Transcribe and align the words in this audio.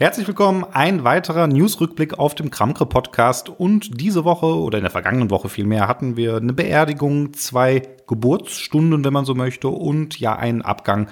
Herzlich 0.00 0.26
willkommen, 0.26 0.64
ein 0.72 1.04
weiterer 1.04 1.46
Newsrückblick 1.46 2.18
auf 2.18 2.34
dem 2.34 2.50
Kramkre 2.50 2.86
Podcast 2.86 3.50
und 3.50 4.00
diese 4.00 4.24
Woche 4.24 4.46
oder 4.46 4.78
in 4.78 4.84
der 4.84 4.90
vergangenen 4.90 5.28
Woche 5.28 5.50
vielmehr 5.50 5.88
hatten 5.88 6.16
wir 6.16 6.38
eine 6.38 6.54
Beerdigung, 6.54 7.34
zwei 7.34 7.82
Geburtsstunden, 8.06 9.04
wenn 9.04 9.12
man 9.12 9.26
so 9.26 9.34
möchte 9.34 9.68
und 9.68 10.18
ja 10.18 10.34
einen 10.34 10.62
Abgang 10.62 11.08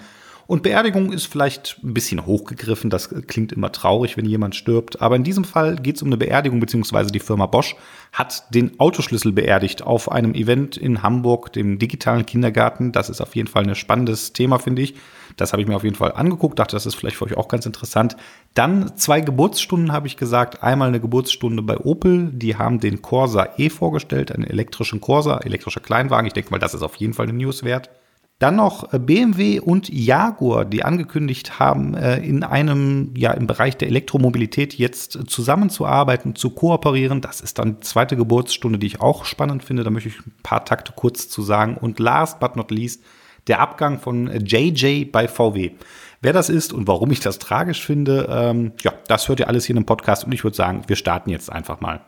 und 0.48 0.62
Beerdigung 0.62 1.12
ist 1.12 1.26
vielleicht 1.26 1.78
ein 1.84 1.92
bisschen 1.92 2.24
hochgegriffen, 2.24 2.88
das 2.88 3.10
klingt 3.26 3.52
immer 3.52 3.70
traurig, 3.70 4.16
wenn 4.16 4.24
jemand 4.24 4.56
stirbt. 4.56 5.02
Aber 5.02 5.14
in 5.14 5.22
diesem 5.22 5.44
Fall 5.44 5.76
geht 5.76 5.96
es 5.96 6.02
um 6.02 6.08
eine 6.08 6.16
Beerdigung, 6.16 6.58
beziehungsweise 6.58 7.10
die 7.10 7.20
Firma 7.20 7.44
Bosch 7.44 7.76
hat 8.14 8.54
den 8.54 8.80
Autoschlüssel 8.80 9.32
beerdigt 9.32 9.82
auf 9.82 10.10
einem 10.10 10.32
Event 10.32 10.78
in 10.78 11.02
Hamburg, 11.02 11.52
dem 11.52 11.78
digitalen 11.78 12.24
Kindergarten. 12.24 12.92
Das 12.92 13.10
ist 13.10 13.20
auf 13.20 13.36
jeden 13.36 13.48
Fall 13.48 13.68
ein 13.68 13.74
spannendes 13.74 14.32
Thema, 14.32 14.58
finde 14.58 14.80
ich. 14.80 14.94
Das 15.40 15.52
habe 15.52 15.62
ich 15.62 15.68
mir 15.68 15.76
auf 15.76 15.84
jeden 15.84 15.96
Fall 15.96 16.12
angeguckt, 16.12 16.58
dachte, 16.58 16.76
das 16.76 16.86
ist 16.86 16.94
vielleicht 16.94 17.16
für 17.16 17.24
euch 17.24 17.36
auch 17.36 17.48
ganz 17.48 17.66
interessant. 17.66 18.16
Dann 18.54 18.96
zwei 18.96 19.20
Geburtsstunden 19.20 19.92
habe 19.92 20.06
ich 20.06 20.16
gesagt. 20.16 20.62
Einmal 20.62 20.88
eine 20.88 21.00
Geburtsstunde 21.00 21.62
bei 21.62 21.78
Opel. 21.78 22.30
Die 22.32 22.56
haben 22.56 22.80
den 22.80 23.02
Corsa 23.02 23.48
E 23.56 23.70
vorgestellt, 23.70 24.32
einen 24.32 24.44
elektrischen 24.44 25.00
Corsa, 25.00 25.38
elektrischer 25.38 25.80
Kleinwagen. 25.80 26.26
Ich 26.26 26.32
denke 26.32 26.50
mal, 26.50 26.58
das 26.58 26.74
ist 26.74 26.82
auf 26.82 26.96
jeden 26.96 27.14
Fall 27.14 27.28
eine 27.28 27.38
News 27.38 27.62
wert. 27.62 27.90
Dann 28.38 28.54
noch 28.54 28.92
äh, 28.92 28.98
BMW 28.98 29.58
und 29.58 29.88
Jaguar, 29.88 30.64
die 30.64 30.84
angekündigt 30.84 31.58
haben, 31.58 31.94
äh, 31.94 32.18
in 32.18 32.44
einem, 32.44 33.12
ja, 33.16 33.32
im 33.32 33.48
Bereich 33.48 33.76
der 33.76 33.88
Elektromobilität 33.88 34.74
jetzt 34.74 35.18
zusammenzuarbeiten, 35.26 36.36
zu 36.36 36.50
kooperieren. 36.50 37.20
Das 37.20 37.40
ist 37.40 37.58
dann 37.58 37.76
die 37.76 37.80
zweite 37.80 38.16
Geburtsstunde, 38.16 38.78
die 38.78 38.86
ich 38.86 39.00
auch 39.00 39.24
spannend 39.24 39.64
finde. 39.64 39.82
Da 39.82 39.90
möchte 39.90 40.10
ich 40.10 40.18
ein 40.20 40.32
paar 40.44 40.64
Takte 40.64 40.92
kurz 40.94 41.28
zu 41.28 41.42
sagen. 41.42 41.76
Und 41.76 41.98
last 41.98 42.38
but 42.38 42.54
not 42.54 42.70
least, 42.70 43.02
der 43.48 43.60
Abgang 43.60 43.98
von 43.98 44.30
JJ 44.44 45.06
bei 45.06 45.28
VW. 45.28 45.72
Wer 46.20 46.32
das 46.32 46.48
ist 46.48 46.72
und 46.72 46.88
warum 46.88 47.10
ich 47.10 47.20
das 47.20 47.38
tragisch 47.38 47.84
finde, 47.84 48.28
ähm, 48.30 48.72
ja, 48.82 48.92
das 49.06 49.28
hört 49.28 49.40
ihr 49.40 49.48
alles 49.48 49.66
hier 49.66 49.74
dem 49.74 49.86
Podcast 49.86 50.24
und 50.24 50.32
ich 50.32 50.42
würde 50.42 50.56
sagen, 50.56 50.82
wir 50.86 50.96
starten 50.96 51.30
jetzt 51.30 51.50
einfach 51.50 51.80
mal. 51.80 52.00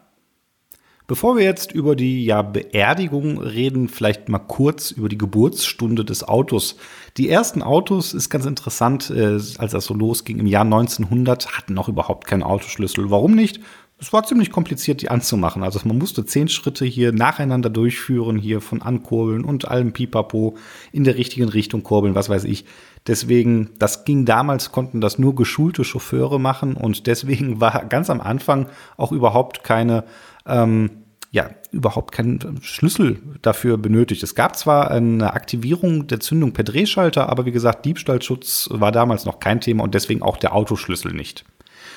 Bevor 1.11 1.37
wir 1.37 1.43
jetzt 1.43 1.73
über 1.73 1.97
die 1.97 2.25
ja, 2.25 2.41
Beerdigung 2.43 3.39
reden, 3.39 3.89
vielleicht 3.89 4.29
mal 4.29 4.39
kurz 4.39 4.93
über 4.93 5.09
die 5.09 5.19
Geburtsstunde 5.19 6.05
des 6.05 6.23
Autos. 6.23 6.77
Die 7.17 7.29
ersten 7.29 7.63
Autos 7.63 8.15
ist 8.15 8.31
ganz 8.31 8.47
interessant, 8.47 9.11
äh, 9.11 9.41
als 9.59 9.73
das 9.73 9.87
so 9.87 9.95
losging 9.95 10.39
im 10.39 10.47
Jahr 10.47 10.63
1900, 10.63 11.59
hatten 11.59 11.75
noch 11.75 11.89
überhaupt 11.89 12.29
keinen 12.29 12.45
Autoschlüssel. 12.45 13.11
Warum 13.11 13.35
nicht? 13.35 13.61
Es 14.01 14.15
war 14.15 14.25
ziemlich 14.25 14.51
kompliziert, 14.51 15.03
die 15.03 15.11
anzumachen. 15.11 15.63
Also 15.63 15.79
man 15.85 15.99
musste 15.99 16.25
zehn 16.25 16.49
Schritte 16.49 16.87
hier 16.87 17.13
nacheinander 17.13 17.69
durchführen, 17.69 18.39
hier 18.39 18.63
von 18.63 18.81
Ankurbeln 18.81 19.45
und 19.45 19.69
allem 19.69 19.93
Pipapo 19.93 20.57
in 20.91 21.05
der 21.05 21.17
richtigen 21.17 21.51
Richtung 21.51 21.83
kurbeln, 21.83 22.15
was 22.15 22.31
weiß 22.31 22.45
ich. 22.45 22.65
Deswegen, 23.07 23.71
das 23.79 24.07
ging 24.07 24.25
damals, 24.25 24.73
konnten 24.73 25.03
das 25.03 25.19
nur 25.19 25.35
geschulte 25.35 25.85
Chauffeure 25.85 26.41
machen 26.41 26.77
und 26.77 27.07
deswegen 27.07 27.61
war 27.61 27.85
ganz 27.85 28.09
am 28.09 28.23
Anfang 28.23 28.69
auch 28.97 29.13
überhaupt 29.13 29.65
keine 29.65 30.05
ähm, 30.47 30.91
ja 31.31 31.51
überhaupt 31.71 32.13
keinen 32.13 32.59
Schlüssel 32.63 33.21
dafür 33.43 33.77
benötigt. 33.79 34.23
Es 34.23 34.35
gab 34.35 34.57
zwar 34.57 34.91
eine 34.91 35.35
Aktivierung 35.35 36.07
der 36.07 36.21
Zündung 36.21 36.53
per 36.53 36.65
Drehschalter, 36.65 37.29
aber 37.29 37.47
wie 37.47 37.53
gesagt, 37.53 37.85
Diebstahlschutz 37.85 38.69
war 38.73 38.93
damals 38.93 39.27
noch 39.27 39.39
kein 39.39 39.61
Thema 39.61 39.85
und 39.85 39.95
deswegen 39.95 40.23
auch 40.23 40.39
der 40.39 40.55
Autoschlüssel 40.55 41.13
nicht. 41.13 41.45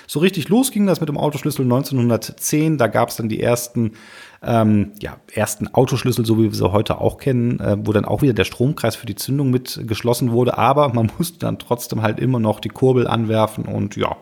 So 0.08 0.20
richtig 0.20 0.50
los 0.50 0.72
ging 0.72 0.86
das 0.86 1.00
mit 1.00 1.09
dem 1.09 1.18
Autoschlüssel 1.18 1.64
1910. 1.64 2.78
Da 2.78 2.88
gab 2.88 3.09
es 3.09 3.16
dann 3.16 3.30
die 3.30 3.42
ersten, 3.42 3.94
ähm, 4.42 4.92
ja, 5.00 5.18
ersten 5.34 5.68
Autoschlüssel, 5.68 6.26
so 6.26 6.38
wie 6.38 6.44
wir 6.44 6.54
sie 6.54 6.72
heute 6.72 7.00
auch 7.00 7.18
kennen, 7.18 7.59
äh, 7.59 7.78
wo 7.80 7.94
dann 7.94 8.06
auch 8.06 8.22
wieder 8.22 8.34
der 8.34 8.44
Stromkreis 8.44 8.96
für 8.96 9.06
die 9.06 9.16
Zündung 9.16 9.50
mit 9.50 9.81
geschlossen 9.88 10.31
wurde. 10.31 10.58
Aber 10.58 10.90
man 10.90 11.12
musste 11.18 11.40
dann 11.40 11.59
trotzdem 11.59 12.02
halt 12.02 12.20
immer 12.20 12.40
noch 12.40 12.59
die 12.59 12.70
Kurbel 12.70 13.08
anwerfen 13.08 13.66
und 13.66 13.96
ja, 13.96 14.18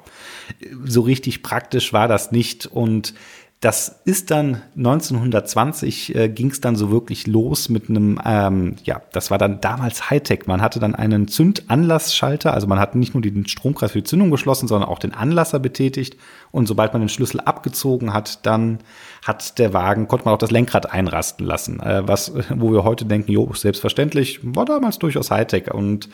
so 0.86 1.02
richtig 1.02 1.44
praktisch 1.44 1.94
war 1.94 2.08
das 2.08 2.32
nicht. 2.32 2.66
Und 2.68 3.14
das 3.62 4.02
ist 4.06 4.32
dann 4.32 4.64
1920 4.76 6.16
äh, 6.16 6.30
ging 6.30 6.50
es 6.50 6.62
dann 6.62 6.76
so 6.76 6.90
wirklich 6.90 7.28
los 7.28 7.70
mit 7.70 7.90
einem, 7.90 8.20
ähm, 8.26 8.76
ja, 8.86 9.04
das 9.12 9.30
war 9.30 9.38
dann 9.38 9.62
damals 9.62 10.10
Hightech. 10.10 10.48
Man 10.48 10.64
hatte 10.64 10.80
dann 10.80 10.96
einen 10.96 11.28
Zündanlassschalter, 11.28 12.56
also 12.56 12.66
man 12.66 12.80
hat 12.80 12.96
nicht 12.96 13.14
nur 13.14 13.22
den 13.22 13.46
Stromkreis 13.46 13.92
für 13.92 14.00
die 14.00 14.04
Zündung 14.04 14.32
geschlossen, 14.32 14.68
sondern 14.68 14.90
auch 14.90 14.98
den 14.98 15.14
Anlasser 15.14 15.60
betätigt. 15.60 16.18
Und 16.50 16.66
sobald 16.66 16.94
man 16.94 17.04
den 17.04 17.10
Schlüssel 17.10 17.40
abgezogen 17.40 18.16
hat, 18.16 18.48
dann 18.48 18.80
hat 19.24 19.60
der 19.60 19.74
Wagen, 19.74 20.08
konnte 20.08 20.26
man 20.26 20.34
auch 20.34 20.40
das 20.40 20.50
Lenkrad 20.50 20.92
einrasten 20.92 21.46
lassen. 21.46 21.80
Äh, 21.82 22.08
was, 22.08 22.34
wo 22.50 22.72
wir 22.72 22.84
heute 22.84 23.06
denken, 23.06 23.32
jo, 23.32 23.54
selbstverständlich, 23.54 24.40
war 24.42 24.66
damals 24.66 24.98
durchaus 24.98 25.30
Hightech. 25.30 25.72
Und 25.72 26.10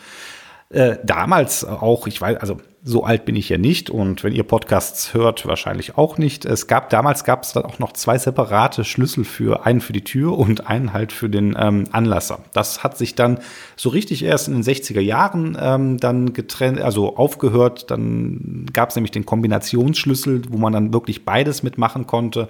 äh, 0.70 0.98
damals 1.02 1.64
auch, 1.64 2.06
ich 2.06 2.20
weiß, 2.20 2.36
also 2.38 2.58
so 2.82 3.02
alt 3.02 3.24
bin 3.24 3.36
ich 3.36 3.48
ja 3.48 3.58
nicht 3.58 3.90
und 3.90 4.22
wenn 4.22 4.34
ihr 4.34 4.44
Podcasts 4.44 5.14
hört, 5.14 5.46
wahrscheinlich 5.46 5.96
auch 5.96 6.16
nicht. 6.18 6.44
Es 6.44 6.66
gab 6.66 6.90
damals 6.90 7.24
gab 7.24 7.42
es 7.42 7.52
dann 7.52 7.64
auch 7.64 7.78
noch 7.78 7.92
zwei 7.92 8.18
separate 8.18 8.84
Schlüssel 8.84 9.24
für 9.24 9.66
einen 9.66 9.80
für 9.80 9.92
die 9.92 10.04
Tür 10.04 10.38
und 10.38 10.66
einen 10.66 10.92
halt 10.92 11.12
für 11.12 11.28
den 11.28 11.56
ähm, 11.58 11.84
Anlasser. 11.92 12.40
Das 12.52 12.84
hat 12.84 12.98
sich 12.98 13.14
dann 13.14 13.40
so 13.76 13.88
richtig 13.88 14.22
erst 14.22 14.48
in 14.48 14.54
den 14.54 14.62
60er 14.62 15.00
Jahren 15.00 15.56
ähm, 15.60 15.98
dann 15.98 16.32
getrennt, 16.34 16.80
also 16.80 17.16
aufgehört. 17.16 17.90
Dann 17.90 18.66
gab 18.72 18.90
es 18.90 18.96
nämlich 18.96 19.12
den 19.12 19.26
Kombinationsschlüssel, 19.26 20.42
wo 20.50 20.58
man 20.58 20.72
dann 20.72 20.92
wirklich 20.92 21.24
beides 21.24 21.62
mitmachen 21.62 22.06
konnte. 22.06 22.48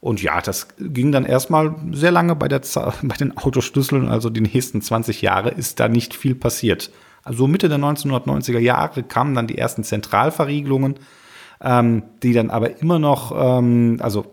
Und 0.00 0.20
ja, 0.20 0.40
das 0.40 0.66
ging 0.78 1.12
dann 1.12 1.24
erstmal 1.24 1.76
sehr 1.92 2.10
lange 2.10 2.34
bei, 2.34 2.48
der, 2.48 2.60
bei 3.02 3.16
den 3.16 3.36
Autoschlüsseln, 3.36 4.08
also 4.08 4.30
die 4.30 4.40
nächsten 4.40 4.82
20 4.82 5.22
Jahre 5.22 5.50
ist 5.50 5.80
da 5.80 5.88
nicht 5.88 6.14
viel 6.14 6.34
passiert. 6.34 6.90
Also 7.24 7.46
Mitte 7.46 7.68
der 7.68 7.78
1990er 7.78 8.58
Jahre 8.58 9.02
kamen 9.02 9.34
dann 9.34 9.46
die 9.46 9.58
ersten 9.58 9.84
Zentralverriegelungen, 9.84 10.96
ähm, 11.62 12.02
die 12.22 12.32
dann 12.32 12.50
aber 12.50 12.80
immer 12.80 12.98
noch, 12.98 13.32
ähm, 13.36 13.98
also 14.00 14.26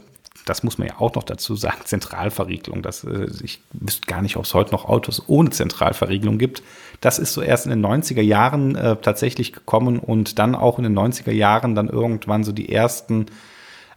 das 0.46 0.64
muss 0.64 0.80
man 0.80 0.88
ja 0.88 0.96
auch 1.00 1.14
noch 1.14 1.24
dazu 1.24 1.56
sagen, 1.56 1.82
Zentralverriegelung. 1.86 2.82
Das, 2.82 3.04
äh, 3.04 3.28
ich 3.44 3.62
wüsste 3.74 4.08
gar 4.08 4.22
nicht, 4.22 4.38
ob 4.38 4.46
es 4.46 4.54
heute 4.54 4.72
noch 4.72 4.86
Autos 4.86 5.24
ohne 5.28 5.52
Zentralverriegelung 5.52 6.38
gibt. 6.38 6.64
Das 7.02 7.20
ist 7.20 7.34
so 7.34 7.42
erst 7.42 7.66
in 7.66 7.72
den 7.72 7.86
90er 7.86 8.22
Jahren 8.22 8.76
äh, 8.76 8.96
tatsächlich 8.98 9.54
gekommen 9.54 10.00
und 10.00 10.40
dann 10.40 10.56
auch 10.56 10.80
in 10.80 10.84
den 10.84 10.98
90er 10.98 11.32
Jahren 11.32 11.76
dann 11.76 11.88
irgendwann 11.88 12.44
so 12.44 12.52
die 12.52 12.72
ersten 12.72 13.28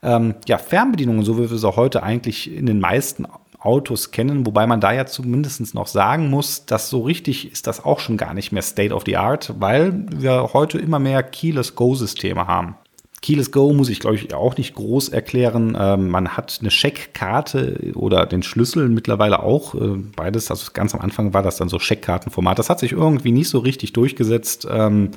ähm, 0.02 0.34
ja, 0.46 0.58
Fernbedienungen, 0.58 1.24
so 1.24 1.38
wie 1.38 1.50
wir 1.50 1.58
sie 1.58 1.76
heute 1.76 2.02
eigentlich 2.02 2.52
in 2.52 2.66
den 2.66 2.80
meisten 2.80 3.26
Autos 3.64 4.10
kennen, 4.10 4.46
wobei 4.46 4.66
man 4.66 4.80
da 4.80 4.92
ja 4.92 5.06
zumindest 5.06 5.74
noch 5.74 5.86
sagen 5.86 6.30
muss, 6.30 6.66
dass 6.66 6.90
so 6.90 7.02
richtig 7.02 7.52
ist 7.52 7.66
das 7.66 7.84
auch 7.84 8.00
schon 8.00 8.16
gar 8.16 8.34
nicht 8.34 8.52
mehr 8.52 8.62
State 8.62 8.94
of 8.94 9.04
the 9.06 9.16
Art, 9.16 9.54
weil 9.58 10.06
wir 10.10 10.50
heute 10.52 10.78
immer 10.78 10.98
mehr 10.98 11.22
Keyless 11.22 11.74
Go-Systeme 11.74 12.46
haben. 12.46 12.76
Keyless 13.22 13.52
Go 13.52 13.72
muss 13.72 13.88
ich, 13.88 14.00
glaube 14.00 14.16
ich, 14.16 14.34
auch 14.34 14.56
nicht 14.56 14.74
groß 14.74 15.10
erklären. 15.10 15.76
Ähm, 15.78 16.08
man 16.08 16.36
hat 16.36 16.58
eine 16.60 16.72
Scheckkarte 16.72 17.92
oder 17.94 18.26
den 18.26 18.42
Schlüssel 18.42 18.88
mittlerweile 18.88 19.44
auch. 19.44 19.76
Äh, 19.76 19.96
beides, 20.16 20.50
also 20.50 20.72
ganz 20.74 20.92
am 20.92 21.00
Anfang 21.00 21.32
war 21.32 21.42
das 21.42 21.56
dann 21.56 21.68
so 21.68 21.78
Scheckkartenformat. 21.78 22.58
Das 22.58 22.68
hat 22.68 22.80
sich 22.80 22.90
irgendwie 22.90 23.30
nicht 23.30 23.48
so 23.48 23.60
richtig 23.60 23.92
durchgesetzt. 23.92 24.66
Ähm, 24.68 25.12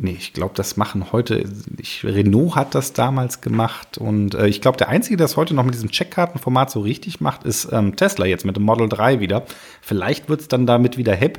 Nee, 0.00 0.14
ich 0.16 0.32
glaube, 0.32 0.54
das 0.54 0.76
machen 0.76 1.10
heute, 1.10 1.44
ich, 1.76 2.04
Renault 2.04 2.54
hat 2.54 2.76
das 2.76 2.92
damals 2.92 3.40
gemacht 3.40 3.98
und 3.98 4.36
äh, 4.36 4.46
ich 4.46 4.60
glaube, 4.60 4.78
der 4.78 4.88
Einzige, 4.88 5.16
der 5.16 5.24
es 5.24 5.36
heute 5.36 5.54
noch 5.54 5.64
mit 5.64 5.74
diesem 5.74 5.90
Checkkartenformat 5.90 6.70
so 6.70 6.78
richtig 6.78 7.20
macht, 7.20 7.42
ist 7.42 7.68
ähm, 7.72 7.96
Tesla 7.96 8.24
jetzt 8.24 8.44
mit 8.44 8.54
dem 8.54 8.62
Model 8.62 8.88
3 8.88 9.18
wieder. 9.18 9.44
Vielleicht 9.82 10.28
wird 10.28 10.42
es 10.42 10.46
dann 10.46 10.66
damit 10.66 10.98
wieder 10.98 11.16
hip, 11.16 11.38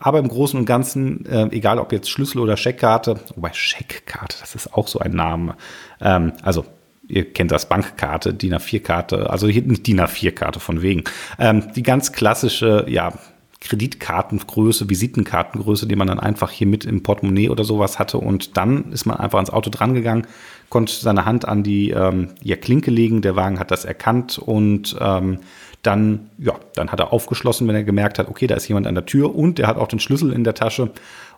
aber 0.00 0.18
im 0.18 0.26
Großen 0.26 0.58
und 0.58 0.66
Ganzen, 0.66 1.24
äh, 1.24 1.46
egal 1.52 1.78
ob 1.78 1.92
jetzt 1.92 2.10
Schlüssel 2.10 2.40
oder 2.40 2.56
Scheckkarte, 2.56 3.20
wobei 3.36 3.52
Scheckkarte, 3.52 4.38
das 4.40 4.56
ist 4.56 4.74
auch 4.74 4.88
so 4.88 4.98
ein 4.98 5.12
Name, 5.12 5.54
ähm, 6.00 6.32
also 6.42 6.64
ihr 7.06 7.32
kennt 7.32 7.52
das 7.52 7.68
Bankkarte, 7.68 8.34
DIN 8.34 8.54
A4-Karte, 8.54 9.30
also 9.30 9.46
nicht 9.46 9.86
DIN 9.86 10.00
A4-Karte 10.00 10.58
von 10.58 10.82
wegen. 10.82 11.04
Ähm, 11.38 11.72
die 11.76 11.84
ganz 11.84 12.10
klassische, 12.10 12.86
ja, 12.88 13.12
Kreditkartengröße, 13.60 14.88
Visitenkartengröße, 14.88 15.86
die 15.86 15.96
man 15.96 16.06
dann 16.06 16.18
einfach 16.18 16.50
hier 16.50 16.66
mit 16.66 16.86
im 16.86 17.02
Portemonnaie 17.02 17.50
oder 17.50 17.64
sowas 17.64 17.98
hatte. 17.98 18.18
Und 18.18 18.56
dann 18.56 18.90
ist 18.90 19.04
man 19.04 19.18
einfach 19.18 19.38
ans 19.38 19.50
Auto 19.50 19.68
drangegangen, 19.70 20.26
konnte 20.70 20.94
seine 20.94 21.26
Hand 21.26 21.46
an 21.46 21.62
die 21.62 21.90
ähm, 21.90 22.28
ja, 22.42 22.56
Klinke 22.56 22.90
legen. 22.90 23.20
Der 23.20 23.36
Wagen 23.36 23.58
hat 23.58 23.70
das 23.70 23.84
erkannt 23.84 24.38
und 24.38 24.96
ähm, 24.98 25.40
dann, 25.82 26.30
ja, 26.38 26.54
dann 26.74 26.90
hat 26.90 27.00
er 27.00 27.12
aufgeschlossen, 27.12 27.66
wenn 27.68 27.74
er 27.74 27.84
gemerkt 27.84 28.18
hat, 28.18 28.28
okay, 28.28 28.46
da 28.46 28.54
ist 28.54 28.68
jemand 28.68 28.86
an 28.86 28.94
der 28.94 29.06
Tür 29.06 29.34
und 29.34 29.58
der 29.58 29.66
hat 29.66 29.76
auch 29.76 29.88
den 29.88 30.00
Schlüssel 30.00 30.32
in 30.32 30.44
der 30.44 30.54
Tasche. 30.54 30.90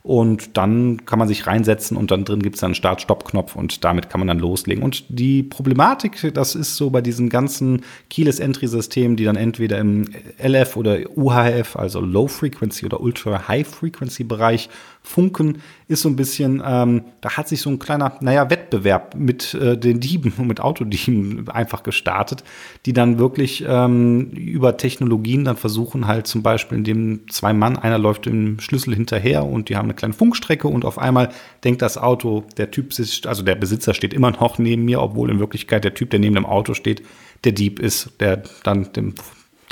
Und 0.03 0.57
dann 0.57 1.07
kann 1.07 1.21
man 1.21 1.29
sich 1.29 1.47
reinsetzen 1.47 1.97
und 1.97 2.11
dann 2.11 2.25
drin 2.25 2.43
gibt 2.43 2.57
es 2.57 2.61
dann 2.61 2.69
einen 2.69 2.75
Start-Stopp-Knopf 2.75 3.55
und 3.55 3.85
damit 3.85 4.11
kann 4.11 4.19
man 4.19 4.27
dann 4.27 4.41
loslegen. 4.41 4.83
Und 4.83 5.05
die 5.09 5.45
Problematik, 5.45 6.33
das 6.35 6.57
ist 6.57 6.77
so 6.77 6.91
bei 6.91 7.01
diesen 7.01 7.29
ganzen 7.29 7.83
Keyless 8.11 8.41
Entry-Systemen, 8.41 9.17
die 9.17 9.25
dann 9.25 9.37
entweder 9.37 9.79
im 9.79 10.09
LF 10.43 10.77
oder 10.77 10.99
UHF, 11.17 11.77
also 11.77 12.01
Low 12.01 12.27
Frequency 12.27 12.85
oder 12.85 13.01
Ultra 13.01 13.47
High 13.47 13.67
Frequency 13.67 14.25
Bereich 14.25 14.69
Funken 15.03 15.59
ist 15.89 16.03
so 16.03 16.09
ein 16.09 16.17
bisschen, 16.17 16.63
ähm, 16.65 17.05
da 17.21 17.37
hat 17.37 17.49
sich 17.49 17.61
so 17.61 17.69
ein 17.71 17.79
kleiner, 17.79 18.17
naja, 18.21 18.49
Wettbewerb 18.49 19.15
mit 19.17 19.55
äh, 19.55 19.77
den 19.77 20.01
Dieben, 20.01 20.33
mit 20.47 20.61
Autodieben 20.61 21.49
einfach 21.49 21.83
gestartet, 21.83 22.45
die 22.87 22.93
dann 22.93 23.19
wirklich 23.19 23.65
ähm, 23.67 24.31
über 24.31 24.77
Technologien 24.77 25.45
dann 25.45 25.57
versuchen 25.57 26.07
halt 26.07 26.27
zum 26.27 26.43
Beispiel, 26.43 26.79
indem 26.79 27.29
zwei 27.29 27.53
Mann, 27.53 27.77
einer 27.77 27.99
läuft 27.99 28.27
dem 28.27 28.61
Schlüssel 28.61 28.95
hinterher 28.95 29.45
und 29.45 29.69
die 29.69 29.77
haben 29.77 29.87
eine 29.87 29.95
kleine 29.95 30.15
Funkstrecke 30.15 30.69
und 30.69 30.85
auf 30.85 30.99
einmal 30.99 31.31
denkt 31.65 31.83
das 31.83 31.99
Auto, 31.99 32.45
der 32.57 32.71
Typ 32.71 32.99
ist, 32.99 33.27
also 33.27 33.43
der 33.43 33.57
Besitzer 33.57 33.95
steht 33.95 34.15
immer 34.15 34.31
noch 34.31 34.59
neben 34.59 34.85
mir, 34.85 35.03
obwohl 35.03 35.31
in 35.31 35.41
Wirklichkeit 35.41 35.85
der 35.85 35.95
Typ, 35.95 36.11
der 36.11 36.21
neben 36.21 36.37
dem 36.37 36.47
Auto 36.47 36.75
steht, 36.75 37.03
der 37.45 37.53
Dieb 37.53 37.81
ist, 37.81 38.21
der 38.21 38.43
dann 38.63 38.93
dem 38.93 39.15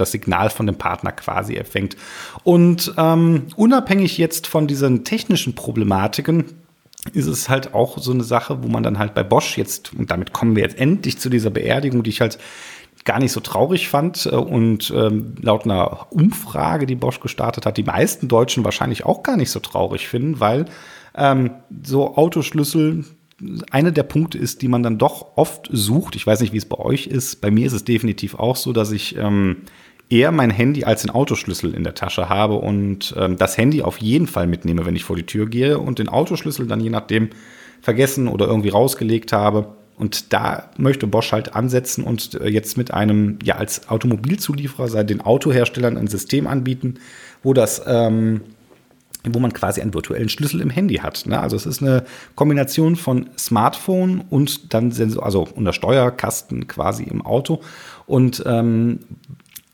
das 0.01 0.13
Signal 0.13 0.51
von 0.51 0.67
dem 0.67 0.77
Partner 0.77 1.13
quasi 1.13 1.55
erfängt. 1.55 1.97
Und 2.45 2.95
ähm, 2.97 3.47
unabhängig 3.57 4.19
jetzt 4.19 4.47
von 4.47 4.67
diesen 4.67 5.05
technischen 5.05 5.55
Problematiken, 5.55 6.45
ist 7.15 7.27
es 7.27 7.49
halt 7.49 7.73
auch 7.75 7.99
so 7.99 8.13
eine 8.13 8.25
Sache, 8.25 8.63
wo 8.63 8.69
man 8.69 8.83
dann 8.83 8.99
halt 8.99 9.15
bei 9.15 9.23
Bosch 9.23 9.57
jetzt, 9.57 9.95
und 9.95 10.11
damit 10.11 10.33
kommen 10.33 10.55
wir 10.55 10.63
jetzt 10.63 10.79
endlich 10.79 11.19
zu 11.19 11.31
dieser 11.31 11.51
Beerdigung, 11.51 12.03
die 12.03 12.11
ich 12.11 12.21
halt 12.21 12.39
gar 13.05 13.19
nicht 13.19 13.33
so 13.33 13.41
traurig 13.41 13.89
fand 13.89 14.27
äh, 14.27 14.37
und 14.37 14.93
ähm, 14.95 15.35
laut 15.41 15.65
einer 15.65 16.07
Umfrage, 16.11 16.87
die 16.87 16.97
Bosch 16.97 17.21
gestartet 17.21 17.67
hat, 17.67 17.77
die 17.77 17.83
meisten 17.83 18.29
Deutschen 18.29 18.65
wahrscheinlich 18.65 19.07
auch 19.07 19.23
gar 19.23 19.37
nicht 19.37 19.51
so 19.51 19.61
traurig 19.61 20.09
finden, 20.09 20.41
weil 20.41 20.67
ähm, 21.15 21.51
so 21.83 22.17
Autoschlüssel 22.17 23.05
eine 23.71 23.93
der 23.93 24.03
Punkte 24.03 24.37
ist, 24.37 24.61
die 24.61 24.69
man 24.69 24.83
dann 24.83 24.99
doch 24.99 25.37
oft 25.37 25.69
sucht. 25.73 26.15
Ich 26.15 26.27
weiß 26.27 26.41
nicht, 26.41 26.53
wie 26.53 26.59
es 26.59 26.67
bei 26.67 26.79
euch 26.79 27.07
ist. 27.07 27.41
Bei 27.41 27.51
mir 27.51 27.67
ist 27.67 27.73
es 27.73 27.85
definitiv 27.85 28.35
auch 28.35 28.57
so, 28.57 28.75
dass 28.75 28.93
ich 28.93 29.17
ähm, 29.17 29.63
eher 30.11 30.33
mein 30.33 30.51
Handy 30.51 30.85
als 30.85 31.03
den 31.03 31.11
Autoschlüssel 31.11 31.73
in 31.73 31.85
der 31.85 31.95
Tasche 31.95 32.29
habe 32.29 32.55
und 32.55 33.15
ähm, 33.17 33.39
das 33.39 33.57
Handy 33.57 33.83
auf 33.83 33.99
jeden 33.99 34.27
Fall 34.27 34.49
mitnehme, 34.49 34.85
wenn 34.85 34.97
ich 34.97 35.05
vor 35.05 35.17
die 35.17 35.25
Tür 35.25 35.47
gehe 35.47 35.79
und 35.79 36.01
den 36.01 36.09
Autoschlüssel 36.09 36.67
dann 36.67 36.81
je 36.81 36.91
nachdem 36.91 37.31
vergessen 37.81 38.29
oder 38.29 38.47
irgendwie 38.47 38.69
rausgelegt 38.69 39.33
habe. 39.33 39.75
Und 39.97 40.33
da 40.33 40.71
möchte 40.79 41.07
Bosch 41.07 41.31
halt 41.33 41.55
ansetzen 41.55 42.05
und 42.05 42.35
äh, 42.41 42.49
jetzt 42.49 42.77
mit 42.77 42.93
einem, 42.93 43.39
ja, 43.43 43.57
als 43.57 43.89
Automobilzulieferer 43.89 44.89
seit 44.89 45.11
den 45.11 45.21
Autoherstellern 45.21 45.97
ein 45.97 46.09
System 46.09 46.47
anbieten, 46.47 46.95
wo 47.43 47.53
das, 47.53 47.83
ähm, 47.87 48.41
wo 49.29 49.39
man 49.39 49.53
quasi 49.53 49.83
einen 49.83 49.93
virtuellen 49.93 50.31
Schlüssel 50.31 50.63
im 50.63 50.71
Handy 50.71 50.97
hat. 50.97 51.27
Ne? 51.27 51.39
Also 51.39 51.55
es 51.55 51.67
ist 51.67 51.83
eine 51.83 52.05
Kombination 52.35 52.97
von 52.97 53.29
Smartphone 53.39 54.25
und 54.31 54.73
dann 54.73 54.91
Sensor, 54.91 55.23
also 55.23 55.47
unter 55.55 55.75
Steuerkasten 55.75 56.67
quasi 56.67 57.05
im 57.05 57.21
Auto. 57.21 57.61
Und 58.07 58.43
ähm, 58.47 59.01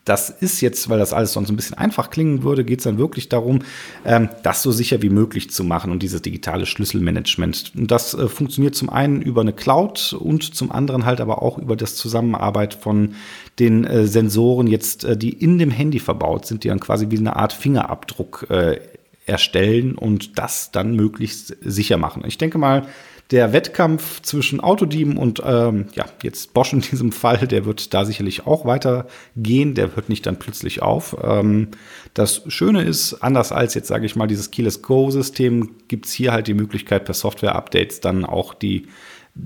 das 0.06 0.30
ist 0.30 0.60
jetzt, 0.60 0.88
weil 0.88 1.00
das 1.00 1.12
alles 1.12 1.32
sonst 1.32 1.50
ein 1.50 1.56
bisschen 1.56 1.76
einfach 1.76 2.10
klingen 2.10 2.44
würde, 2.44 2.64
geht 2.64 2.78
es 2.78 2.84
dann 2.84 2.96
wirklich 2.96 3.28
darum, 3.28 3.58
ähm, 4.04 4.28
das 4.44 4.62
so 4.62 4.70
sicher 4.70 5.02
wie 5.02 5.10
möglich 5.10 5.50
zu 5.50 5.64
machen 5.64 5.90
und 5.90 6.02
dieses 6.02 6.22
digitale 6.22 6.64
Schlüsselmanagement. 6.64 7.72
Und 7.76 7.90
das 7.90 8.14
äh, 8.14 8.28
funktioniert 8.28 8.76
zum 8.76 8.88
einen 8.88 9.20
über 9.20 9.40
eine 9.40 9.52
Cloud 9.52 10.16
und 10.18 10.54
zum 10.54 10.70
anderen 10.70 11.04
halt 11.04 11.20
aber 11.20 11.42
auch 11.42 11.58
über 11.58 11.74
das 11.76 11.96
Zusammenarbeit 11.96 12.74
von 12.74 13.14
den 13.58 13.84
äh, 13.84 14.06
Sensoren 14.06 14.68
jetzt, 14.68 15.04
äh, 15.04 15.16
die 15.16 15.32
in 15.32 15.58
dem 15.58 15.72
Handy 15.72 15.98
verbaut 15.98 16.46
sind, 16.46 16.62
die 16.62 16.68
dann 16.68 16.80
quasi 16.80 17.10
wie 17.10 17.18
eine 17.18 17.34
Art 17.34 17.52
Fingerabdruck 17.52 18.46
äh, 18.48 18.78
erstellen 19.26 19.98
und 19.98 20.38
das 20.38 20.70
dann 20.70 20.94
möglichst 20.94 21.56
sicher 21.60 21.96
machen. 21.96 22.22
Ich 22.26 22.38
denke 22.38 22.58
mal, 22.58 22.86
der 23.30 23.52
Wettkampf 23.52 24.22
zwischen 24.22 24.60
Autodieben 24.60 25.16
und 25.16 25.42
ähm, 25.44 25.86
ja, 25.94 26.04
jetzt 26.22 26.54
Bosch 26.54 26.72
in 26.72 26.80
diesem 26.80 27.10
Fall, 27.10 27.48
der 27.48 27.64
wird 27.64 27.92
da 27.92 28.04
sicherlich 28.04 28.46
auch 28.46 28.64
weitergehen. 28.64 29.74
Der 29.74 29.96
hört 29.96 30.08
nicht 30.08 30.26
dann 30.26 30.38
plötzlich 30.38 30.82
auf. 30.82 31.16
Ähm, 31.22 31.68
das 32.14 32.42
Schöne 32.46 32.82
ist, 32.82 33.14
anders 33.14 33.50
als 33.50 33.74
jetzt 33.74 33.88
sage 33.88 34.06
ich 34.06 34.14
mal 34.14 34.28
dieses 34.28 34.50
Keyless 34.52 34.82
Go-System, 34.82 35.70
gibt 35.88 36.06
es 36.06 36.12
hier 36.12 36.32
halt 36.32 36.46
die 36.46 36.54
Möglichkeit 36.54 37.04
per 37.04 37.14
Software-Updates 37.14 38.00
dann 38.00 38.24
auch 38.24 38.54
die 38.54 38.86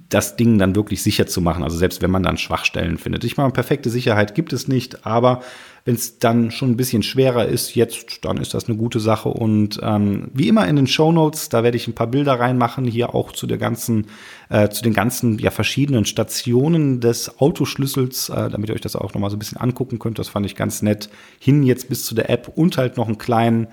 das 0.08 0.36
Ding 0.36 0.58
dann 0.58 0.76
wirklich 0.76 1.02
sicher 1.02 1.26
zu 1.26 1.40
machen. 1.40 1.64
Also 1.64 1.76
selbst 1.76 2.00
wenn 2.00 2.10
man 2.10 2.22
dann 2.22 2.36
Schwachstellen 2.36 2.96
findet. 2.96 3.24
Ich 3.24 3.36
meine, 3.36 3.50
perfekte 3.50 3.90
Sicherheit 3.90 4.36
gibt 4.36 4.52
es 4.52 4.68
nicht, 4.68 5.04
aber 5.04 5.42
wenn 5.84 5.94
es 5.96 6.18
dann 6.18 6.52
schon 6.52 6.70
ein 6.70 6.76
bisschen 6.76 7.02
schwerer 7.02 7.46
ist 7.46 7.74
jetzt, 7.74 8.24
dann 8.24 8.36
ist 8.36 8.54
das 8.54 8.68
eine 8.68 8.76
gute 8.76 9.00
Sache. 9.00 9.30
Und 9.30 9.80
ähm, 9.82 10.30
wie 10.32 10.46
immer 10.46 10.68
in 10.68 10.76
den 10.76 10.86
Show 10.86 11.10
Notes, 11.10 11.48
da 11.48 11.64
werde 11.64 11.76
ich 11.76 11.88
ein 11.88 11.94
paar 11.94 12.06
Bilder 12.06 12.38
reinmachen, 12.38 12.84
hier 12.84 13.14
auch 13.14 13.32
zu 13.32 13.48
der 13.48 13.58
ganzen, 13.58 14.06
äh, 14.48 14.68
zu 14.68 14.82
den 14.82 14.92
ganzen 14.92 15.38
ja 15.38 15.50
verschiedenen 15.50 16.04
Stationen 16.04 17.00
des 17.00 17.40
Autoschlüssels, 17.40 18.28
äh, 18.28 18.48
damit 18.48 18.68
ihr 18.68 18.74
euch 18.74 18.80
das 18.80 18.94
auch 18.94 19.14
noch 19.14 19.20
mal 19.20 19.30
so 19.30 19.36
ein 19.36 19.40
bisschen 19.40 19.58
angucken 19.58 19.98
könnt. 19.98 20.20
Das 20.20 20.28
fand 20.28 20.46
ich 20.46 20.54
ganz 20.54 20.82
nett. 20.82 21.10
Hin 21.40 21.64
jetzt 21.64 21.88
bis 21.88 22.04
zu 22.04 22.14
der 22.14 22.30
App 22.30 22.52
und 22.54 22.76
halt 22.76 22.96
noch 22.96 23.08
einen 23.08 23.18
kleinen 23.18 23.66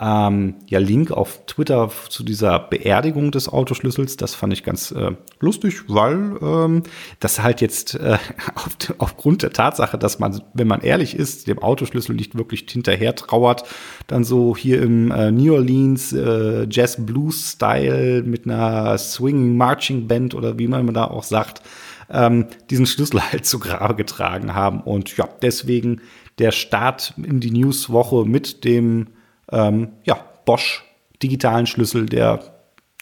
ähm, 0.00 0.56
ja, 0.66 0.78
Link 0.78 1.10
auf 1.10 1.44
Twitter 1.46 1.90
zu 2.08 2.22
dieser 2.22 2.58
Beerdigung 2.58 3.32
des 3.32 3.48
Autoschlüssels. 3.48 4.16
Das 4.16 4.34
fand 4.34 4.52
ich 4.52 4.62
ganz 4.62 4.92
äh, 4.92 5.12
lustig, 5.40 5.82
weil 5.88 6.36
ähm, 6.40 6.82
das 7.18 7.42
halt 7.42 7.60
jetzt 7.60 7.94
äh, 7.94 8.18
auf, 8.54 8.76
aufgrund 8.98 9.42
der 9.42 9.52
Tatsache, 9.52 9.98
dass 9.98 10.18
man, 10.18 10.42
wenn 10.54 10.68
man 10.68 10.80
ehrlich 10.80 11.14
ist, 11.16 11.48
dem 11.48 11.58
Autoschlüssel 11.58 12.14
nicht 12.14 12.36
wirklich 12.36 12.66
hinterher 12.68 13.14
trauert, 13.14 13.64
dann 14.06 14.24
so 14.24 14.56
hier 14.56 14.80
im 14.80 15.10
äh, 15.10 15.30
New 15.30 15.54
Orleans 15.54 16.12
äh, 16.12 16.66
Jazz 16.70 17.04
Blues 17.04 17.52
Style 17.52 18.22
mit 18.22 18.46
einer 18.46 18.96
Swinging 18.96 19.56
Marching 19.56 20.06
Band 20.06 20.34
oder 20.34 20.58
wie 20.58 20.68
man 20.68 20.94
da 20.94 21.04
auch 21.04 21.24
sagt, 21.24 21.62
ähm, 22.10 22.46
diesen 22.70 22.86
Schlüssel 22.86 23.20
halt 23.32 23.46
zu 23.46 23.58
Grabe 23.58 23.94
getragen 23.94 24.54
haben. 24.54 24.80
Und 24.80 25.16
ja, 25.16 25.28
deswegen 25.42 26.00
der 26.38 26.52
Start 26.52 27.14
in 27.22 27.40
die 27.40 27.50
Newswoche 27.50 28.24
mit 28.24 28.64
dem 28.64 29.08
ähm, 29.52 29.92
ja, 30.04 30.24
Bosch 30.44 30.84
digitalen 31.22 31.66
Schlüssel, 31.66 32.06
der 32.06 32.40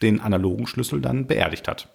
den 0.03 0.21
analogen 0.21 0.67
Schlüssel 0.67 1.01
dann 1.01 1.27
beerdigt 1.27 1.69
hat. 1.69 1.89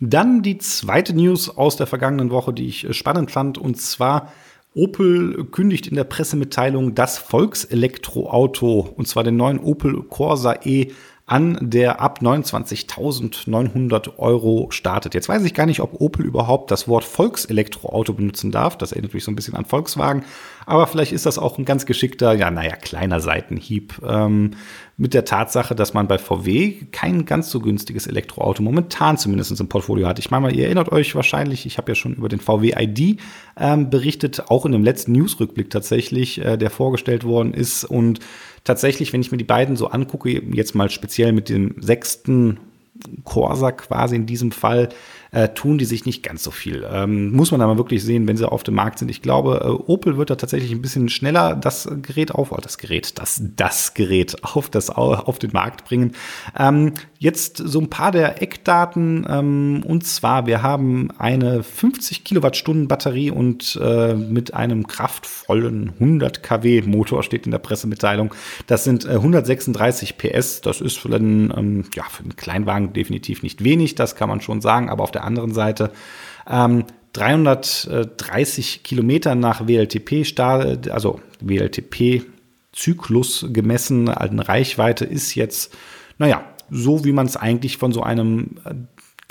Dann 0.00 0.42
die 0.42 0.58
zweite 0.58 1.14
News 1.14 1.48
aus 1.48 1.76
der 1.76 1.86
vergangenen 1.86 2.30
Woche, 2.30 2.52
die 2.52 2.66
ich 2.66 2.84
äh, 2.84 2.92
spannend 2.92 3.30
fand, 3.30 3.58
und 3.58 3.80
zwar 3.80 4.32
Opel 4.74 5.44
kündigt 5.50 5.86
in 5.86 5.96
der 5.96 6.04
Pressemitteilung 6.04 6.94
das 6.94 7.18
Volkselektroauto, 7.18 8.94
und 8.96 9.06
zwar 9.06 9.22
den 9.22 9.36
neuen 9.36 9.60
Opel 9.60 10.02
Corsa 10.02 10.56
E 10.64 10.92
an, 11.32 11.56
der 11.62 12.02
ab 12.02 12.18
29.900 12.20 14.18
Euro 14.18 14.66
startet. 14.70 15.14
Jetzt 15.14 15.30
weiß 15.30 15.42
ich 15.44 15.54
gar 15.54 15.64
nicht, 15.64 15.80
ob 15.80 15.98
Opel 15.98 16.26
überhaupt 16.26 16.70
das 16.70 16.88
Wort 16.88 17.04
Volkselektroauto 17.04 18.12
benutzen 18.12 18.50
darf. 18.50 18.76
Das 18.76 18.92
erinnert 18.92 19.14
mich 19.14 19.24
so 19.24 19.32
ein 19.32 19.34
bisschen 19.34 19.54
an 19.54 19.64
Volkswagen. 19.64 20.24
Aber 20.66 20.86
vielleicht 20.86 21.12
ist 21.12 21.24
das 21.24 21.38
auch 21.38 21.56
ein 21.56 21.64
ganz 21.64 21.86
geschickter, 21.86 22.34
ja, 22.34 22.50
naja, 22.50 22.76
kleiner 22.76 23.18
Seitenhieb 23.20 23.94
ähm, 24.06 24.52
mit 24.98 25.14
der 25.14 25.24
Tatsache, 25.24 25.74
dass 25.74 25.94
man 25.94 26.06
bei 26.06 26.18
VW 26.18 26.84
kein 26.92 27.24
ganz 27.24 27.50
so 27.50 27.60
günstiges 27.60 28.06
Elektroauto 28.06 28.62
momentan 28.62 29.16
zumindest 29.16 29.58
im 29.58 29.68
Portfolio 29.68 30.06
hat. 30.06 30.18
Ich 30.18 30.30
meine 30.30 30.42
mal, 30.42 30.54
ihr 30.54 30.66
erinnert 30.66 30.92
euch 30.92 31.14
wahrscheinlich, 31.14 31.64
ich 31.64 31.78
habe 31.78 31.90
ja 31.90 31.94
schon 31.96 32.14
über 32.14 32.28
den 32.28 32.40
VW 32.40 32.74
ID 32.78 33.18
ähm, 33.58 33.88
berichtet, 33.88 34.50
auch 34.50 34.66
in 34.66 34.72
dem 34.72 34.84
letzten 34.84 35.12
Newsrückblick 35.12 35.70
tatsächlich, 35.70 36.44
äh, 36.44 36.58
der 36.58 36.70
vorgestellt 36.70 37.24
worden 37.24 37.54
ist. 37.54 37.84
Und 37.84 38.20
tatsächlich, 38.64 39.12
wenn 39.12 39.20
ich 39.20 39.32
mir 39.32 39.38
die 39.38 39.44
beiden 39.44 39.76
so 39.76 39.88
angucke, 39.88 40.30
jetzt 40.30 40.74
mal 40.74 40.90
speziell 40.90 41.32
mit 41.32 41.48
dem 41.48 41.76
sechsten 41.80 42.58
Corsa 43.24 43.72
quasi 43.72 44.16
in 44.16 44.26
diesem 44.26 44.52
Fall, 44.52 44.90
äh, 45.32 45.48
tun 45.48 45.78
die 45.78 45.86
sich 45.86 46.04
nicht 46.04 46.22
ganz 46.22 46.42
so 46.42 46.50
viel. 46.50 46.86
Ähm, 46.90 47.32
muss 47.32 47.50
man 47.50 47.62
aber 47.62 47.78
wirklich 47.78 48.04
sehen, 48.04 48.28
wenn 48.28 48.36
sie 48.36 48.48
auf 48.48 48.62
dem 48.62 48.74
Markt 48.74 48.98
sind. 48.98 49.10
Ich 49.10 49.22
glaube, 49.22 49.62
äh, 49.64 49.90
Opel 49.90 50.18
wird 50.18 50.28
da 50.28 50.36
tatsächlich 50.36 50.72
ein 50.72 50.82
bisschen 50.82 51.08
schneller 51.08 51.56
das 51.56 51.88
Gerät 52.02 52.32
auf, 52.32 52.52
oh, 52.52 52.58
das 52.60 52.76
Gerät, 52.76 53.18
das, 53.18 53.42
das 53.56 53.94
Gerät 53.94 54.44
auf, 54.44 54.68
das, 54.68 54.90
auf 54.90 55.38
den 55.38 55.52
Markt 55.52 55.86
bringen. 55.86 56.12
Ähm, 56.58 56.92
jetzt 57.18 57.56
so 57.56 57.80
ein 57.80 57.88
paar 57.88 58.12
der 58.12 58.42
Eckdaten. 58.42 59.26
Ähm, 59.28 59.82
und 59.86 60.06
zwar, 60.06 60.46
wir 60.46 60.62
haben 60.62 61.10
eine 61.16 61.62
50 61.62 62.24
Kilowattstunden 62.24 62.86
Batterie 62.86 63.30
und 63.30 63.78
äh, 63.82 64.14
mit 64.14 64.52
einem 64.52 64.86
kraftvollen 64.86 65.94
100 65.98 66.42
kW 66.42 66.82
Motor 66.82 67.22
steht 67.22 67.46
in 67.46 67.52
der 67.52 67.58
Pressemitteilung. 67.58 68.34
Das 68.66 68.84
sind 68.84 69.06
äh, 69.06 69.12
136 69.12 70.18
PS. 70.18 70.60
Das 70.60 70.82
ist 70.82 70.98
für 70.98 71.14
einen, 71.14 71.50
ähm, 71.56 71.84
ja, 71.94 72.04
für 72.04 72.22
einen 72.22 72.36
Kleinwagen 72.36 72.92
definitiv 72.92 73.42
nicht 73.42 73.64
wenig. 73.64 73.94
Das 73.94 74.14
kann 74.14 74.28
man 74.28 74.42
schon 74.42 74.60
sagen. 74.60 74.90
Aber 74.90 75.02
auf 75.02 75.10
der 75.10 75.21
der 75.22 75.24
anderen 75.24 75.54
Seite. 75.54 75.90
Ähm, 76.48 76.84
330 77.14 78.82
Kilometer 78.82 79.34
nach 79.34 79.66
WLTP, 79.66 80.24
also 80.90 81.20
WLTP-Zyklus 81.40 83.46
gemessen, 83.50 84.08
eine 84.08 84.48
Reichweite 84.48 85.04
ist 85.04 85.34
jetzt, 85.34 85.76
naja, 86.18 86.42
so 86.70 87.04
wie 87.04 87.12
man 87.12 87.26
es 87.26 87.36
eigentlich 87.36 87.76
von 87.76 87.92
so 87.92 88.02
einem 88.02 88.56
äh, 88.64 88.72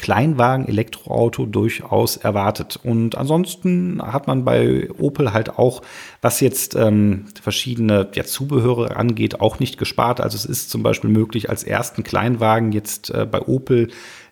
Kleinwagen-Elektroauto 0.01 1.45
durchaus 1.45 2.17
erwartet. 2.17 2.79
Und 2.83 3.15
ansonsten 3.15 4.01
hat 4.01 4.27
man 4.27 4.43
bei 4.43 4.89
Opel 4.97 5.31
halt 5.31 5.57
auch, 5.57 5.81
was 6.21 6.39
jetzt 6.39 6.75
ähm, 6.75 7.25
verschiedene 7.41 8.09
ja, 8.15 8.23
Zubehöre 8.23 8.97
angeht, 8.97 9.39
auch 9.39 9.59
nicht 9.59 9.77
gespart. 9.77 10.19
Also 10.19 10.35
es 10.35 10.45
ist 10.45 10.71
zum 10.71 10.83
Beispiel 10.83 11.09
möglich, 11.09 11.49
als 11.49 11.63
ersten 11.63 12.03
Kleinwagen 12.03 12.71
jetzt 12.71 13.11
äh, 13.11 13.27
bei 13.29 13.41
Opel 13.41 13.89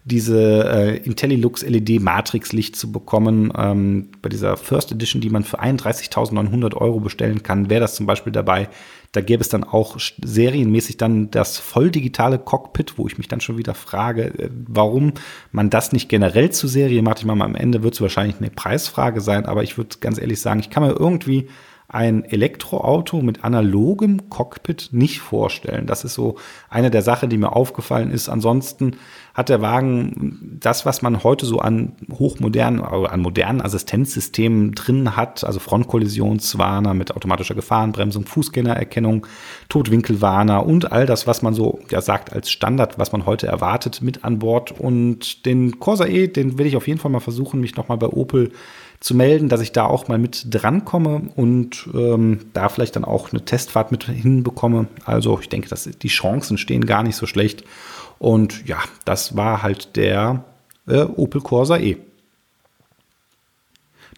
diese 0.10 0.66
äh, 0.66 0.98
IntelliLux 0.98 1.63
LED 1.63 2.01
Matrix 2.01 2.51
Licht 2.51 2.75
zu 2.75 2.92
bekommen. 2.92 3.54
Ähm, 3.58 4.10
bei 4.22 4.28
dieser 4.28 4.58
First 4.58 4.92
Edition, 4.92 5.22
die 5.22 5.30
man 5.30 5.46
für 5.46 5.62
31.900 5.62 6.75
Euro 6.75 7.00
bestellen 7.00 7.42
kann, 7.44 7.70
wäre 7.70 7.80
das 7.80 7.96
zum 7.96 8.06
Beispiel 8.06 8.34
dabei. 8.34 8.68
Da 9.13 9.22
gäbe 9.22 9.42
es 9.42 9.50
dann 9.50 9.63
auch 9.63 9.98
serienmäßig 10.24 10.98
dann 10.98 11.32
das 11.32 11.58
volldigitale 11.58 12.38
Cockpit, 12.38 12.98
wo 12.98 13.08
ich 13.08 13.18
mich 13.18 13.28
dann 13.28 13.42
schon 13.42 13.58
wieder 13.58 13.74
frage, 13.74 14.25
äh, 14.38 14.50
warum 14.68 15.13
man 15.51 15.70
das 15.70 15.94
nicht 15.94 16.10
generell 16.10 16.51
zur 16.51 16.70
Serie 16.70 17.01
macht. 17.01 17.20
Ich 17.20 17.25
meine, 17.25 17.44
am 17.44 17.56
Ende 17.56 17.82
wird 17.84 17.94
es 17.94 18.01
wahrscheinlich 18.01 18.38
eine 18.39 18.50
Preisfrage 18.50 19.22
sein, 19.22 19.46
aber 19.46 19.63
ich 19.63 19.78
würde 19.78 19.98
ganz 20.00 20.20
ehrlich 20.20 20.42
sagen, 20.42 20.60
ich 20.60 20.70
kann 20.70 20.84
mir 20.84 20.92
irgendwie 20.92 21.48
ein 21.89 22.24
Elektroauto 22.24 23.22
mit 23.22 23.44
analogem 23.44 24.30
Cockpit 24.30 24.89
nicht 24.92 25.20
vorstellen. 25.20 25.88
Das 25.88 26.04
ist 26.04 26.13
so 26.13 26.38
eine 26.70 26.92
der 26.92 27.01
Sachen, 27.01 27.32
die 27.32 27.38
mir 27.38 27.56
aufgefallen 27.56 28.12
ist. 28.12 28.30
Ansonsten 28.30 28.96
hat 29.39 29.48
der 29.50 29.62
Wagen 29.62 30.58
das, 30.60 30.86
was 30.86 31.01
man 31.01 31.24
heute 31.24 31.46
so 31.46 31.60
an 31.60 31.93
hochmodernen, 32.12 32.81
äh, 32.81 33.08
an 33.08 33.22
modernen 33.22 33.62
Assistenzsystemen 33.62 34.74
drin 34.74 35.15
hat, 35.15 35.46
also 35.46 35.60
Frontkollisionswarner 35.60 36.93
mit 36.93 37.15
automatischer 37.15 37.55
Gefahrenbremsung, 37.55 38.25
Fußgängererkennung, 38.25 39.25
Totwinkelwarner 39.69 40.65
und 40.65 40.91
all 40.91 41.05
das, 41.05 41.25
was 41.25 41.41
man 41.41 41.53
so 41.53 41.79
ja 41.89 42.01
sagt 42.01 42.34
als 42.34 42.51
Standard, 42.51 43.00
was 43.00 43.13
man 43.13 43.25
heute 43.25 43.48
erwartet, 43.48 44.01
mit 44.01 44.25
an 44.25 44.39
Bord. 44.39 44.77
Und 44.77 45.46
den 45.46 45.79
Corsa 45.79 46.05
E, 46.05 46.27
den 46.27 46.58
will 46.58 46.65
ich 46.65 46.75
auf 46.75 46.88
jeden 46.88 47.00
Fall 47.00 47.10
mal 47.10 47.22
versuchen, 47.22 47.62
mich 47.62 47.77
nochmal 47.77 47.98
bei 47.98 48.08
Opel 48.08 48.51
zu 49.00 49.15
melden, 49.15 49.48
dass 49.48 49.62
ich 49.62 49.72
da 49.72 49.86
auch 49.86 50.10
mal 50.10 50.17
mit 50.17 50.48
drankomme 50.50 51.29
und 51.38 51.88
ähm, 51.93 52.39
da 52.51 52.67
vielleicht 52.67 52.98
dann 52.98 53.05
auch 53.05 53.31
eine 53.31 53.46
Testfahrt 53.46 53.93
mit 53.93 54.03
hinbekomme. 54.03 54.88
Also 55.05 55.39
ich 55.39 55.48
denke, 55.48 55.69
dass 55.69 55.86
die 55.86 56.08
Chancen 56.10 56.58
stehen 56.58 56.86
gar 56.86 57.03
nicht 57.03 57.15
so 57.15 57.25
schlecht. 57.25 57.63
Und 58.20 58.68
ja, 58.68 58.80
das 59.06 59.36
war 59.36 59.64
halt 59.64 59.96
der 59.96 60.44
äh, 60.88 61.04
Opel 61.04 61.42
Corsa 61.42 61.78
E. 61.78 61.98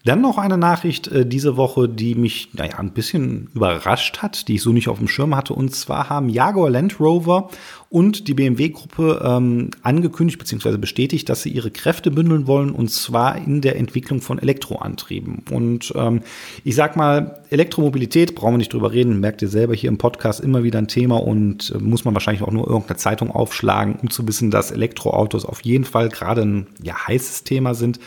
Dann 0.04 0.22
noch 0.22 0.40
eine 0.40 0.58
Nachricht 0.58 1.08
äh, 1.10 1.28
diese 1.28 1.58
Woche, 1.58 1.88
die 1.88 2.16
mich, 2.16 2.50
naja, 2.54 2.80
ein 2.80 2.92
bisschen 2.92 3.52
überrascht 3.54 4.24
hat, 4.24 4.48
die 4.48 4.56
ich 4.56 4.64
so 4.64 4.72
nicht 4.72 4.90
auf 4.90 4.98
dem 4.98 5.08
Schirm 5.08 5.36
hatte. 5.36 5.54
Und 5.54 5.76
zwar 5.76 6.10
haben 6.10 6.28
Jaguar 6.30 6.72
Land 6.72 7.00
Rover 7.00 7.50
und 7.92 8.30
die 8.30 8.34
BMW-Gruppe 8.34 9.22
ähm, 9.22 9.70
angekündigt 9.82 10.40
bzw. 10.40 10.78
bestätigt, 10.78 11.28
dass 11.28 11.44
sie 11.44 11.50
ihre 11.50 11.72
Kräfte 11.72 12.10
bündeln 12.10 12.48
wollen 12.48 12.72
und 12.72 12.90
zwar 12.90 13.36
in 13.36 13.60
der 13.60 13.76
Entwicklung 13.76 14.22
von 14.22 14.40
Elektroantrieben. 14.40 15.44
Und 15.52 15.92
ähm, 15.98 16.22
ich 16.64 16.76
sag 16.76 16.96
mal, 16.96 17.42
Elektromobilität, 17.50 18.34
brauchen 18.34 18.54
wir 18.54 18.60
nicht 18.60 18.72
drüber 18.72 18.94
reden, 18.94 19.20
merkt 19.20 19.42
ihr 19.42 19.50
selber 19.50 19.76
hier 19.76 19.90
im 19.90 19.98
Podcast 19.98 20.40
immer 20.40 20.64
wieder 20.64 20.80
ein 20.80 20.88
Thema 20.88 21.22
und 21.22 21.74
äh, 21.76 21.80
muss 21.80 22.06
man 22.06 22.14
wahrscheinlich 22.14 22.44
auch 22.44 22.52
nur 22.52 22.66
irgendeine 22.66 22.96
Zeitung 22.96 23.30
aufschlagen, 23.30 23.98
um 24.02 24.10
zu 24.10 24.26
wissen, 24.26 24.52
dass 24.52 24.72
Elektroautos 24.72 25.44
auf 25.44 25.60
jeden 25.60 25.84
Fall 25.84 26.08
gerade 26.08 26.44
ein 26.44 26.68
ja, 26.82 26.96
heißes 27.08 27.44
Thema 27.44 27.76
sind. 27.76 28.00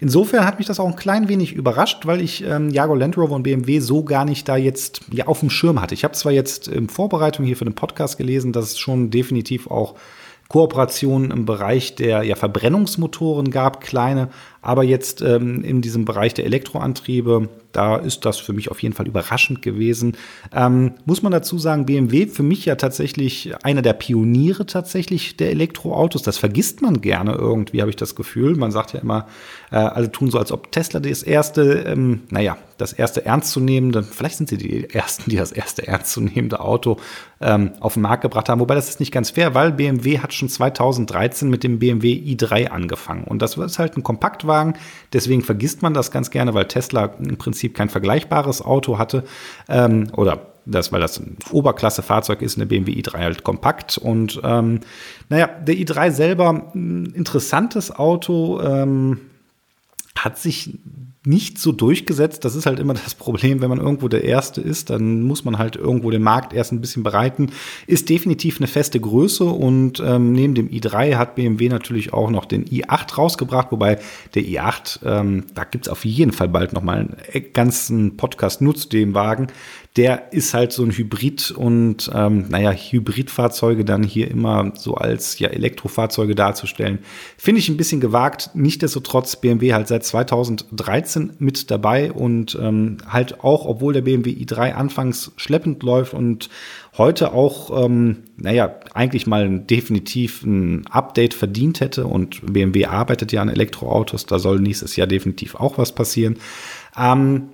Insofern 0.00 0.46
hat 0.46 0.56
mich 0.58 0.66
das 0.66 0.80
auch 0.80 0.88
ein 0.88 0.96
klein 0.96 1.28
wenig 1.28 1.52
überrascht, 1.52 2.06
weil 2.06 2.22
ich 2.22 2.42
ähm, 2.42 2.70
Jaguar 2.70 2.98
Land 2.98 3.18
Rover 3.18 3.34
und 3.34 3.42
BMW 3.42 3.80
so 3.80 4.02
gar 4.02 4.24
nicht 4.24 4.48
da 4.48 4.56
jetzt 4.56 5.02
ja, 5.12 5.26
auf 5.26 5.40
dem 5.40 5.50
Schirm 5.50 5.82
hatte. 5.82 5.92
Ich 5.92 6.04
habe 6.04 6.14
zwar 6.14 6.32
jetzt 6.32 6.68
in 6.68 6.88
Vorbereitung 6.88 7.44
hier 7.44 7.58
für 7.58 7.66
den 7.66 7.74
Podcast 7.74 8.16
gelesen, 8.16 8.52
dass 8.52 8.70
es 8.70 8.78
schon 8.78 9.10
definitiv 9.10 9.25
auch 9.70 9.94
Kooperationen 10.48 11.32
im 11.32 11.44
Bereich 11.44 11.96
der 11.96 12.22
ja, 12.22 12.36
Verbrennungsmotoren 12.36 13.50
gab, 13.50 13.80
kleine, 13.80 14.28
aber 14.62 14.82
jetzt 14.84 15.22
ähm, 15.22 15.62
in 15.62 15.80
diesem 15.80 16.04
Bereich 16.04 16.34
der 16.34 16.44
Elektroantriebe, 16.44 17.48
da 17.72 17.96
ist 17.96 18.24
das 18.24 18.38
für 18.38 18.52
mich 18.52 18.70
auf 18.70 18.82
jeden 18.82 18.94
Fall 18.94 19.06
überraschend 19.06 19.62
gewesen. 19.62 20.16
Ähm, 20.52 20.94
muss 21.04 21.22
man 21.22 21.30
dazu 21.30 21.58
sagen, 21.58 21.86
BMW 21.86 22.26
für 22.26 22.42
mich 22.42 22.64
ja 22.64 22.76
tatsächlich 22.76 23.52
einer 23.62 23.82
der 23.82 23.92
Pioniere 23.92 24.66
tatsächlich 24.66 25.36
der 25.36 25.50
Elektroautos. 25.50 26.22
Das 26.22 26.38
vergisst 26.38 26.82
man 26.82 27.00
gerne 27.00 27.32
irgendwie, 27.34 27.80
habe 27.80 27.90
ich 27.90 27.96
das 27.96 28.14
Gefühl. 28.14 28.56
Man 28.56 28.70
sagt 28.72 28.94
ja 28.94 29.00
immer, 29.00 29.26
äh, 29.70 29.76
alle 29.76 30.10
tun 30.10 30.30
so, 30.30 30.38
als 30.38 30.52
ob 30.52 30.72
Tesla 30.72 31.00
das 31.00 31.22
erste, 31.22 31.84
ähm, 31.86 32.22
naja, 32.30 32.56
das 32.78 32.92
erste 32.92 33.24
ernstzunehmende, 33.24 34.02
vielleicht 34.02 34.36
sind 34.36 34.48
sie 34.48 34.58
die 34.58 34.90
ersten, 34.90 35.30
die 35.30 35.36
das 35.36 35.52
erste 35.52 35.86
ernstzunehmende 35.86 36.60
Auto 36.60 36.98
ähm, 37.40 37.72
auf 37.80 37.94
den 37.94 38.02
Markt 38.02 38.22
gebracht 38.22 38.48
haben. 38.48 38.60
Wobei 38.60 38.74
das 38.74 38.88
ist 38.88 39.00
nicht 39.00 39.12
ganz 39.12 39.30
fair, 39.30 39.54
weil 39.54 39.72
BMW 39.72 40.18
hat 40.18 40.34
schon 40.34 40.48
2013 40.48 41.48
mit 41.48 41.62
dem 41.62 41.78
BMW 41.78 42.12
i3 42.12 42.68
angefangen. 42.68 43.24
Und 43.24 43.40
das 43.40 43.56
ist 43.56 43.78
halt 43.78 43.96
ein 43.96 44.02
Kompaktwagen 44.02 44.55
Sportwagen. 44.56 44.74
Deswegen 45.12 45.42
vergisst 45.42 45.82
man 45.82 45.94
das 45.94 46.10
ganz 46.10 46.30
gerne, 46.30 46.54
weil 46.54 46.66
Tesla 46.66 47.06
im 47.18 47.36
Prinzip 47.36 47.74
kein 47.74 47.88
vergleichbares 47.88 48.62
Auto 48.62 48.98
hatte. 48.98 49.24
Ähm, 49.68 50.08
oder 50.16 50.46
das, 50.64 50.92
weil 50.92 51.00
das 51.00 51.18
ein 51.20 51.36
Oberklasse-Fahrzeug 51.52 52.42
ist, 52.42 52.56
eine 52.56 52.66
BMW 52.66 52.92
i3 52.92 53.18
halt 53.18 53.44
kompakt. 53.44 53.98
Und 53.98 54.40
ähm, 54.42 54.80
naja, 55.28 55.46
der 55.46 55.76
i3 55.76 56.10
selber, 56.10 56.72
ein 56.74 57.06
interessantes 57.14 57.94
Auto, 57.94 58.60
ähm, 58.60 59.20
hat 60.18 60.38
sich 60.38 60.78
nicht 61.26 61.58
so 61.58 61.72
durchgesetzt. 61.72 62.44
Das 62.44 62.54
ist 62.54 62.66
halt 62.66 62.78
immer 62.78 62.94
das 62.94 63.14
Problem, 63.14 63.60
wenn 63.60 63.68
man 63.68 63.80
irgendwo 63.80 64.08
der 64.08 64.24
Erste 64.24 64.60
ist, 64.60 64.90
dann 64.90 65.22
muss 65.22 65.44
man 65.44 65.58
halt 65.58 65.76
irgendwo 65.76 66.10
den 66.10 66.22
Markt 66.22 66.52
erst 66.52 66.72
ein 66.72 66.80
bisschen 66.80 67.02
bereiten. 67.02 67.50
Ist 67.86 68.08
definitiv 68.08 68.58
eine 68.58 68.68
feste 68.68 69.00
Größe 69.00 69.44
und 69.44 70.00
ähm, 70.04 70.32
neben 70.32 70.54
dem 70.54 70.68
i3 70.68 71.16
hat 71.16 71.34
BMW 71.34 71.68
natürlich 71.68 72.12
auch 72.12 72.30
noch 72.30 72.44
den 72.44 72.64
i8 72.64 73.16
rausgebracht, 73.16 73.72
wobei 73.72 73.98
der 74.34 74.42
i8, 74.42 75.00
ähm, 75.04 75.44
da 75.54 75.64
gibt's 75.64 75.88
auf 75.88 76.04
jeden 76.04 76.32
Fall 76.32 76.48
bald 76.48 76.72
nochmal 76.72 77.08
einen 77.32 77.52
ganzen 77.52 78.16
Podcast 78.16 78.62
nutzt 78.62 78.92
dem 78.92 79.14
Wagen 79.14 79.48
der 79.96 80.32
ist 80.32 80.52
halt 80.52 80.72
so 80.72 80.84
ein 80.84 80.90
Hybrid 80.90 81.50
und 81.52 82.10
ähm, 82.14 82.46
naja, 82.48 82.70
Hybridfahrzeuge 82.70 83.84
dann 83.84 84.02
hier 84.02 84.30
immer 84.30 84.72
so 84.74 84.94
als 84.94 85.38
ja 85.38 85.48
Elektrofahrzeuge 85.48 86.34
darzustellen, 86.34 86.98
finde 87.38 87.60
ich 87.60 87.70
ein 87.70 87.78
bisschen 87.78 88.00
gewagt. 88.00 88.50
Nichtsdestotrotz 88.52 89.36
BMW 89.36 89.72
halt 89.72 89.88
seit 89.88 90.04
2013 90.04 91.15
mit 91.38 91.70
dabei 91.70 92.12
und 92.12 92.58
ähm, 92.60 92.98
halt 93.08 93.42
auch, 93.42 93.66
obwohl 93.66 93.92
der 93.92 94.02
BMW 94.02 94.30
i3 94.30 94.72
anfangs 94.72 95.32
schleppend 95.36 95.82
läuft 95.82 96.14
und 96.14 96.48
heute 96.96 97.32
auch, 97.32 97.84
ähm, 97.84 98.24
naja, 98.36 98.74
eigentlich 98.94 99.26
mal 99.26 99.60
definitiv 99.60 100.42
ein 100.42 100.86
Update 100.88 101.34
verdient 101.34 101.80
hätte 101.80 102.06
und 102.06 102.52
BMW 102.52 102.86
arbeitet 102.86 103.32
ja 103.32 103.42
an 103.42 103.48
Elektroautos, 103.48 104.26
da 104.26 104.38
soll 104.38 104.60
nächstes 104.60 104.96
Jahr 104.96 105.06
definitiv 105.06 105.54
auch 105.54 105.78
was 105.78 105.94
passieren. 105.94 106.36
Ähm, 106.98 107.48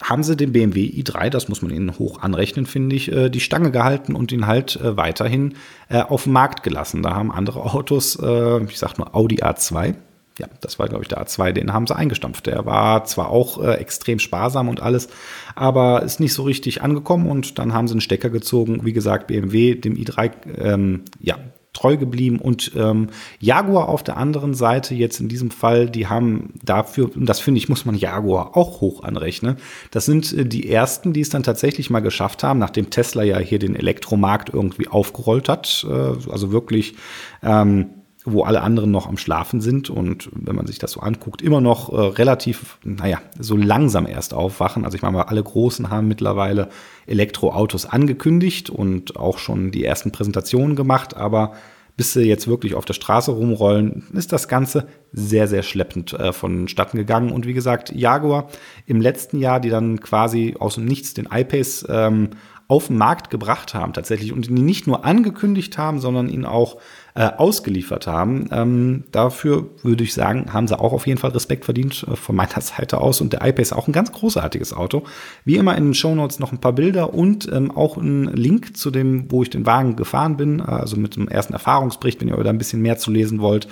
haben 0.00 0.22
sie 0.22 0.36
den 0.36 0.52
BMW 0.52 0.86
i3, 0.86 1.30
das 1.30 1.48
muss 1.48 1.62
man 1.62 1.70
ihnen 1.70 1.98
hoch 1.98 2.20
anrechnen, 2.20 2.66
finde 2.66 2.96
ich, 2.96 3.10
äh, 3.12 3.30
die 3.30 3.40
Stange 3.40 3.70
gehalten 3.70 4.14
und 4.14 4.32
ihn 4.32 4.46
halt 4.46 4.76
äh, 4.76 4.96
weiterhin 4.96 5.54
äh, 5.88 6.00
auf 6.00 6.24
den 6.24 6.32
Markt 6.32 6.62
gelassen. 6.62 7.02
Da 7.02 7.14
haben 7.14 7.30
andere 7.30 7.60
Autos, 7.60 8.16
ich 8.16 8.78
sag 8.78 8.98
nur 8.98 9.14
Audi 9.14 9.42
A2, 9.42 9.94
ja, 10.38 10.48
das 10.60 10.78
war, 10.78 10.88
glaube 10.88 11.04
ich, 11.04 11.08
der 11.08 11.24
A2, 11.24 11.52
den 11.52 11.72
haben 11.72 11.86
sie 11.86 11.94
eingestampft. 11.94 12.46
Der 12.46 12.66
war 12.66 13.04
zwar 13.04 13.30
auch 13.30 13.62
äh, 13.62 13.74
extrem 13.74 14.18
sparsam 14.18 14.68
und 14.68 14.80
alles, 14.80 15.08
aber 15.54 16.02
ist 16.02 16.20
nicht 16.20 16.34
so 16.34 16.42
richtig 16.42 16.82
angekommen 16.82 17.28
und 17.28 17.58
dann 17.58 17.72
haben 17.72 17.86
sie 17.86 17.94
einen 17.94 18.00
Stecker 18.00 18.30
gezogen. 18.30 18.84
Wie 18.84 18.92
gesagt, 18.92 19.28
BMW, 19.28 19.74
dem 19.74 19.94
i3, 19.94 20.30
ähm, 20.58 21.02
ja, 21.20 21.38
treu 21.74 21.96
geblieben. 21.96 22.38
Und 22.38 22.72
ähm, 22.76 23.08
Jaguar 23.40 23.88
auf 23.90 24.02
der 24.02 24.16
anderen 24.16 24.54
Seite 24.54 24.94
jetzt 24.94 25.20
in 25.20 25.28
diesem 25.28 25.50
Fall, 25.50 25.90
die 25.90 26.06
haben 26.06 26.54
dafür, 26.62 27.14
und 27.14 27.26
das 27.26 27.40
finde 27.40 27.58
ich, 27.58 27.68
muss 27.68 27.84
man 27.84 27.96
Jaguar 27.96 28.56
auch 28.56 28.80
hoch 28.80 29.02
anrechnen. 29.02 29.56
Das 29.90 30.06
sind 30.06 30.32
äh, 30.32 30.46
die 30.46 30.70
ersten, 30.70 31.12
die 31.12 31.20
es 31.20 31.28
dann 31.28 31.42
tatsächlich 31.42 31.90
mal 31.90 32.00
geschafft 32.00 32.42
haben, 32.42 32.58
nachdem 32.58 32.90
Tesla 32.90 33.22
ja 33.22 33.38
hier 33.38 33.58
den 33.58 33.76
Elektromarkt 33.76 34.48
irgendwie 34.54 34.88
aufgerollt 34.88 35.48
hat. 35.48 35.84
Äh, 35.88 36.30
also 36.30 36.52
wirklich. 36.52 36.94
Ähm, 37.42 37.86
wo 38.24 38.42
alle 38.42 38.62
anderen 38.62 38.90
noch 38.90 39.06
am 39.06 39.18
Schlafen 39.18 39.60
sind 39.60 39.90
und 39.90 40.30
wenn 40.32 40.56
man 40.56 40.66
sich 40.66 40.78
das 40.78 40.92
so 40.92 41.00
anguckt, 41.00 41.42
immer 41.42 41.60
noch 41.60 41.92
äh, 41.92 41.96
relativ, 41.96 42.78
naja, 42.82 43.20
so 43.38 43.56
langsam 43.56 44.06
erst 44.06 44.32
aufwachen. 44.32 44.84
Also 44.86 44.96
ich 44.96 45.02
meine, 45.02 45.28
alle 45.28 45.42
Großen 45.42 45.90
haben 45.90 46.08
mittlerweile 46.08 46.70
Elektroautos 47.06 47.84
angekündigt 47.84 48.70
und 48.70 49.16
auch 49.16 49.36
schon 49.36 49.70
die 49.70 49.84
ersten 49.84 50.10
Präsentationen 50.10 50.74
gemacht, 50.74 51.14
aber 51.16 51.52
bis 51.96 52.12
sie 52.12 52.22
jetzt 52.22 52.48
wirklich 52.48 52.74
auf 52.74 52.84
der 52.84 52.94
Straße 52.94 53.30
rumrollen, 53.30 54.04
ist 54.14 54.32
das 54.32 54.48
Ganze 54.48 54.88
sehr, 55.12 55.46
sehr 55.46 55.62
schleppend 55.62 56.12
äh, 56.14 56.32
vonstatten 56.32 56.96
gegangen. 56.96 57.30
Und 57.30 57.46
wie 57.46 57.52
gesagt, 57.52 57.92
Jaguar 57.94 58.48
im 58.86 59.00
letzten 59.00 59.38
Jahr, 59.38 59.60
die 59.60 59.70
dann 59.70 60.00
quasi 60.00 60.56
aus 60.58 60.74
dem 60.74 60.86
Nichts 60.86 61.14
den 61.14 61.28
iPace 61.30 61.86
ähm, 61.88 62.30
auf 62.66 62.86
den 62.86 62.96
Markt 62.96 63.30
gebracht 63.30 63.74
haben 63.74 63.92
tatsächlich 63.92 64.32
und 64.32 64.48
ihn 64.48 64.64
nicht 64.64 64.86
nur 64.86 65.04
angekündigt 65.04 65.76
haben, 65.76 66.00
sondern 66.00 66.30
ihn 66.30 66.46
auch 66.46 66.78
äh, 67.14 67.26
ausgeliefert 67.26 68.06
haben. 68.06 68.48
Ähm, 68.50 69.04
dafür 69.12 69.68
würde 69.82 70.02
ich 70.02 70.14
sagen, 70.14 70.52
haben 70.52 70.66
sie 70.66 70.78
auch 70.78 70.92
auf 70.92 71.06
jeden 71.06 71.18
Fall 71.18 71.30
Respekt 71.32 71.66
verdient 71.66 72.06
äh, 72.10 72.16
von 72.16 72.34
meiner 72.34 72.60
Seite 72.60 73.00
aus. 73.00 73.20
Und 73.20 73.34
der 73.34 73.46
iPace 73.46 73.68
ist 73.68 73.72
auch 73.74 73.86
ein 73.86 73.92
ganz 73.92 74.12
großartiges 74.12 74.72
Auto. 74.72 75.04
Wie 75.44 75.56
immer 75.56 75.76
in 75.76 75.84
den 75.84 75.94
Show 75.94 76.14
Notes 76.14 76.38
noch 76.38 76.52
ein 76.52 76.60
paar 76.60 76.72
Bilder 76.72 77.12
und 77.12 77.50
ähm, 77.52 77.70
auch 77.70 77.98
ein 77.98 78.24
Link 78.24 78.76
zu 78.76 78.90
dem, 78.90 79.30
wo 79.30 79.42
ich 79.42 79.50
den 79.50 79.66
Wagen 79.66 79.96
gefahren 79.96 80.36
bin, 80.36 80.60
also 80.62 80.96
mit 80.96 81.16
dem 81.16 81.28
ersten 81.28 81.52
Erfahrungsbericht, 81.52 82.20
wenn 82.20 82.28
ihr 82.28 82.36
da 82.42 82.50
ein 82.50 82.58
bisschen 82.58 82.80
mehr 82.80 82.96
zu 82.96 83.10
lesen 83.10 83.40
wollt. 83.40 83.68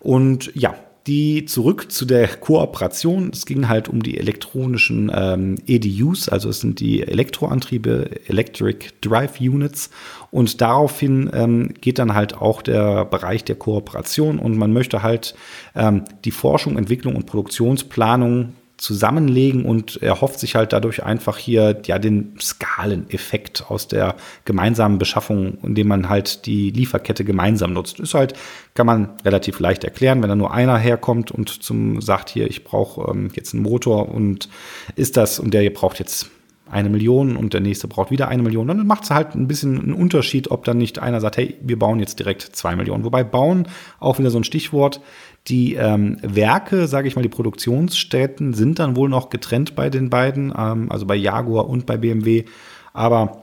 Und 0.00 0.50
ja, 0.54 0.74
die 1.06 1.44
zurück 1.44 1.90
zu 1.90 2.04
der 2.04 2.28
Kooperation. 2.28 3.30
Es 3.32 3.46
ging 3.46 3.68
halt 3.68 3.88
um 3.88 4.02
die 4.02 4.18
elektronischen 4.18 5.10
ähm, 5.14 5.56
EDUs, 5.66 6.28
also 6.28 6.48
es 6.50 6.60
sind 6.60 6.80
die 6.80 7.02
Elektroantriebe, 7.02 8.28
Electric 8.28 8.88
Drive 9.00 9.40
Units. 9.40 9.90
Und 10.30 10.60
daraufhin 10.60 11.30
ähm, 11.32 11.74
geht 11.80 11.98
dann 11.98 12.14
halt 12.14 12.36
auch 12.36 12.62
der 12.62 13.04
Bereich 13.04 13.44
der 13.44 13.56
Kooperation 13.56 14.38
und 14.38 14.56
man 14.56 14.72
möchte 14.72 15.02
halt 15.02 15.34
ähm, 15.74 16.04
die 16.24 16.30
Forschung, 16.30 16.76
Entwicklung 16.76 17.16
und 17.16 17.26
Produktionsplanung 17.26 18.52
zusammenlegen 18.80 19.66
und 19.66 20.02
er 20.02 20.22
hofft 20.22 20.40
sich 20.40 20.54
halt 20.54 20.72
dadurch 20.72 21.04
einfach 21.04 21.36
hier 21.36 21.82
ja 21.84 21.98
den 21.98 22.34
Skaleneffekt 22.40 23.66
aus 23.68 23.88
der 23.88 24.16
gemeinsamen 24.46 24.98
Beschaffung, 24.98 25.58
indem 25.62 25.88
man 25.88 26.08
halt 26.08 26.46
die 26.46 26.70
Lieferkette 26.70 27.24
gemeinsam 27.24 27.74
nutzt. 27.74 28.00
Ist 28.00 28.14
halt, 28.14 28.32
kann 28.74 28.86
man 28.86 29.10
relativ 29.22 29.60
leicht 29.60 29.84
erklären, 29.84 30.22
wenn 30.22 30.30
da 30.30 30.34
nur 30.34 30.52
einer 30.52 30.78
herkommt 30.78 31.30
und 31.30 31.62
zum 31.62 32.00
sagt 32.00 32.30
hier, 32.30 32.48
ich 32.48 32.64
brauche 32.64 33.10
ähm, 33.10 33.30
jetzt 33.34 33.52
einen 33.52 33.62
Motor 33.62 34.08
und 34.08 34.48
ist 34.96 35.18
das 35.18 35.38
und 35.38 35.52
der 35.52 35.68
braucht 35.70 35.98
jetzt 35.98 36.30
eine 36.70 36.88
Million 36.88 37.36
und 37.36 37.52
der 37.52 37.60
nächste 37.60 37.88
braucht 37.88 38.10
wieder 38.10 38.28
eine 38.28 38.42
Million. 38.42 38.68
Dann 38.68 38.86
macht 38.86 39.04
es 39.04 39.10
halt 39.10 39.34
ein 39.34 39.48
bisschen 39.48 39.78
einen 39.78 39.92
Unterschied, 39.92 40.50
ob 40.50 40.64
dann 40.64 40.78
nicht 40.78 40.98
einer 40.98 41.20
sagt, 41.20 41.36
hey, 41.36 41.56
wir 41.60 41.78
bauen 41.78 42.00
jetzt 42.00 42.18
direkt 42.18 42.42
zwei 42.42 42.76
Millionen. 42.76 43.04
Wobei 43.04 43.24
bauen 43.24 43.68
auch 43.98 44.18
wieder 44.18 44.30
so 44.30 44.38
ein 44.38 44.44
Stichwort 44.44 45.00
die 45.48 45.74
ähm, 45.74 46.18
Werke, 46.22 46.86
sage 46.86 47.08
ich 47.08 47.16
mal, 47.16 47.22
die 47.22 47.28
Produktionsstätten 47.28 48.52
sind 48.52 48.78
dann 48.78 48.94
wohl 48.94 49.08
noch 49.08 49.30
getrennt 49.30 49.74
bei 49.74 49.88
den 49.88 50.10
beiden, 50.10 50.52
ähm, 50.56 50.90
also 50.90 51.06
bei 51.06 51.16
Jaguar 51.16 51.68
und 51.68 51.86
bei 51.86 51.96
BMW. 51.96 52.44
Aber 52.92 53.39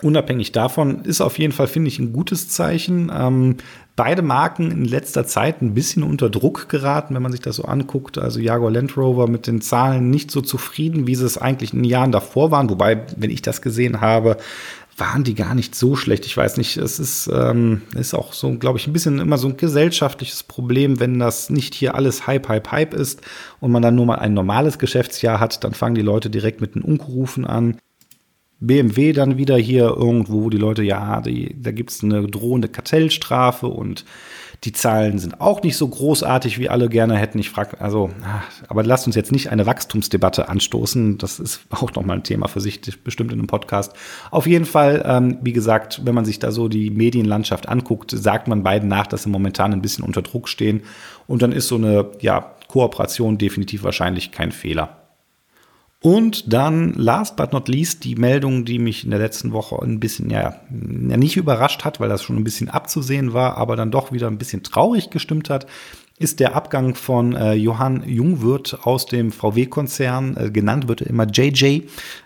unabhängig 0.00 0.52
davon 0.52 1.04
ist 1.04 1.20
auf 1.20 1.38
jeden 1.38 1.52
Fall, 1.52 1.66
finde 1.66 1.88
ich, 1.88 1.98
ein 1.98 2.12
gutes 2.12 2.48
Zeichen. 2.48 3.12
Ähm, 3.14 3.56
beide 3.94 4.22
Marken 4.22 4.70
in 4.70 4.84
letzter 4.84 5.26
Zeit 5.26 5.60
ein 5.60 5.74
bisschen 5.74 6.02
unter 6.02 6.30
Druck 6.30 6.68
geraten, 6.68 7.14
wenn 7.14 7.22
man 7.22 7.32
sich 7.32 7.42
das 7.42 7.56
so 7.56 7.64
anguckt. 7.64 8.16
Also 8.16 8.40
Jaguar 8.40 8.70
Land 8.70 8.96
Rover 8.96 9.28
mit 9.28 9.46
den 9.46 9.60
Zahlen 9.60 10.08
nicht 10.08 10.30
so 10.30 10.40
zufrieden, 10.40 11.06
wie 11.06 11.14
sie 11.14 11.26
es 11.26 11.36
eigentlich 11.36 11.74
in 11.74 11.80
den 11.80 11.90
Jahren 11.90 12.12
davor 12.12 12.50
waren. 12.50 12.70
Wobei, 12.70 13.06
wenn 13.16 13.30
ich 13.30 13.42
das 13.42 13.60
gesehen 13.60 14.00
habe, 14.00 14.38
waren 14.96 15.24
die 15.24 15.34
gar 15.34 15.54
nicht 15.54 15.74
so 15.74 15.96
schlecht. 15.96 16.26
Ich 16.26 16.36
weiß 16.36 16.56
nicht, 16.56 16.76
es 16.76 16.98
ist, 16.98 17.30
ähm, 17.32 17.82
ist 17.94 18.14
auch 18.14 18.32
so, 18.32 18.56
glaube 18.58 18.78
ich, 18.78 18.86
ein 18.86 18.92
bisschen 18.92 19.18
immer 19.18 19.38
so 19.38 19.48
ein 19.48 19.56
gesellschaftliches 19.56 20.42
Problem, 20.42 21.00
wenn 21.00 21.18
das 21.18 21.50
nicht 21.50 21.74
hier 21.74 21.94
alles 21.94 22.26
Hype, 22.26 22.48
Hype, 22.48 22.70
Hype 22.70 22.94
ist 22.94 23.20
und 23.60 23.72
man 23.72 23.82
dann 23.82 23.94
nur 23.94 24.06
mal 24.06 24.18
ein 24.18 24.34
normales 24.34 24.78
Geschäftsjahr 24.78 25.40
hat, 25.40 25.64
dann 25.64 25.74
fangen 25.74 25.94
die 25.94 26.02
Leute 26.02 26.30
direkt 26.30 26.60
mit 26.60 26.74
den 26.74 26.82
Unkurufen 26.82 27.46
an. 27.46 27.78
BMW 28.66 29.12
dann 29.12 29.38
wieder 29.38 29.56
hier 29.56 29.84
irgendwo, 29.84 30.44
wo 30.44 30.50
die 30.50 30.58
Leute, 30.58 30.82
ja, 30.82 31.20
die, 31.20 31.54
da 31.60 31.72
gibt 31.72 31.90
es 31.90 32.02
eine 32.02 32.26
drohende 32.26 32.68
Kartellstrafe 32.68 33.66
und 33.66 34.04
die 34.64 34.72
Zahlen 34.72 35.18
sind 35.18 35.40
auch 35.40 35.62
nicht 35.64 35.76
so 35.76 35.88
großartig, 35.88 36.60
wie 36.60 36.68
alle 36.68 36.88
gerne 36.88 37.16
hätten. 37.16 37.40
Ich 37.40 37.50
frage, 37.50 37.80
also, 37.80 38.10
aber 38.68 38.84
lasst 38.84 39.06
uns 39.08 39.16
jetzt 39.16 39.32
nicht 39.32 39.50
eine 39.50 39.66
Wachstumsdebatte 39.66 40.48
anstoßen. 40.48 41.18
Das 41.18 41.40
ist 41.40 41.62
auch 41.70 41.92
nochmal 41.94 42.18
ein 42.18 42.22
Thema 42.22 42.46
für 42.46 42.60
sich, 42.60 42.80
bestimmt 43.02 43.32
in 43.32 43.40
einem 43.40 43.48
Podcast. 43.48 43.92
Auf 44.30 44.46
jeden 44.46 44.64
Fall, 44.64 45.02
ähm, 45.04 45.38
wie 45.42 45.52
gesagt, 45.52 46.02
wenn 46.04 46.14
man 46.14 46.24
sich 46.24 46.38
da 46.38 46.52
so 46.52 46.68
die 46.68 46.90
Medienlandschaft 46.90 47.68
anguckt, 47.68 48.12
sagt 48.12 48.46
man 48.46 48.62
beiden 48.62 48.88
nach, 48.88 49.08
dass 49.08 49.24
sie 49.24 49.30
momentan 49.30 49.72
ein 49.72 49.82
bisschen 49.82 50.04
unter 50.04 50.22
Druck 50.22 50.48
stehen. 50.48 50.82
Und 51.26 51.42
dann 51.42 51.50
ist 51.50 51.66
so 51.66 51.76
eine, 51.76 52.10
ja, 52.20 52.54
Kooperation 52.68 53.38
definitiv 53.38 53.82
wahrscheinlich 53.82 54.30
kein 54.30 54.52
Fehler. 54.52 55.01
Und 56.02 56.52
dann, 56.52 56.94
last 56.94 57.36
but 57.36 57.52
not 57.52 57.68
least, 57.68 58.02
die 58.02 58.16
Meldung, 58.16 58.64
die 58.64 58.80
mich 58.80 59.04
in 59.04 59.10
der 59.10 59.20
letzten 59.20 59.52
Woche 59.52 59.80
ein 59.82 60.00
bisschen, 60.00 60.30
ja, 60.30 60.56
nicht 60.68 61.36
überrascht 61.36 61.84
hat, 61.84 62.00
weil 62.00 62.08
das 62.08 62.24
schon 62.24 62.36
ein 62.36 62.44
bisschen 62.44 62.68
abzusehen 62.68 63.32
war, 63.32 63.56
aber 63.56 63.76
dann 63.76 63.92
doch 63.92 64.10
wieder 64.10 64.26
ein 64.26 64.38
bisschen 64.38 64.64
traurig 64.64 65.10
gestimmt 65.10 65.48
hat, 65.48 65.66
ist 66.18 66.40
der 66.40 66.54
Abgang 66.56 66.94
von 66.94 67.34
äh, 67.34 67.54
Johann 67.54 68.02
Jungwirth 68.06 68.78
aus 68.84 69.06
dem 69.06 69.32
VW-Konzern. 69.32 70.36
Äh, 70.36 70.50
genannt 70.50 70.88
wird 70.88 71.02
er 71.02 71.08
immer 71.08 71.26
JJ, 71.26 71.82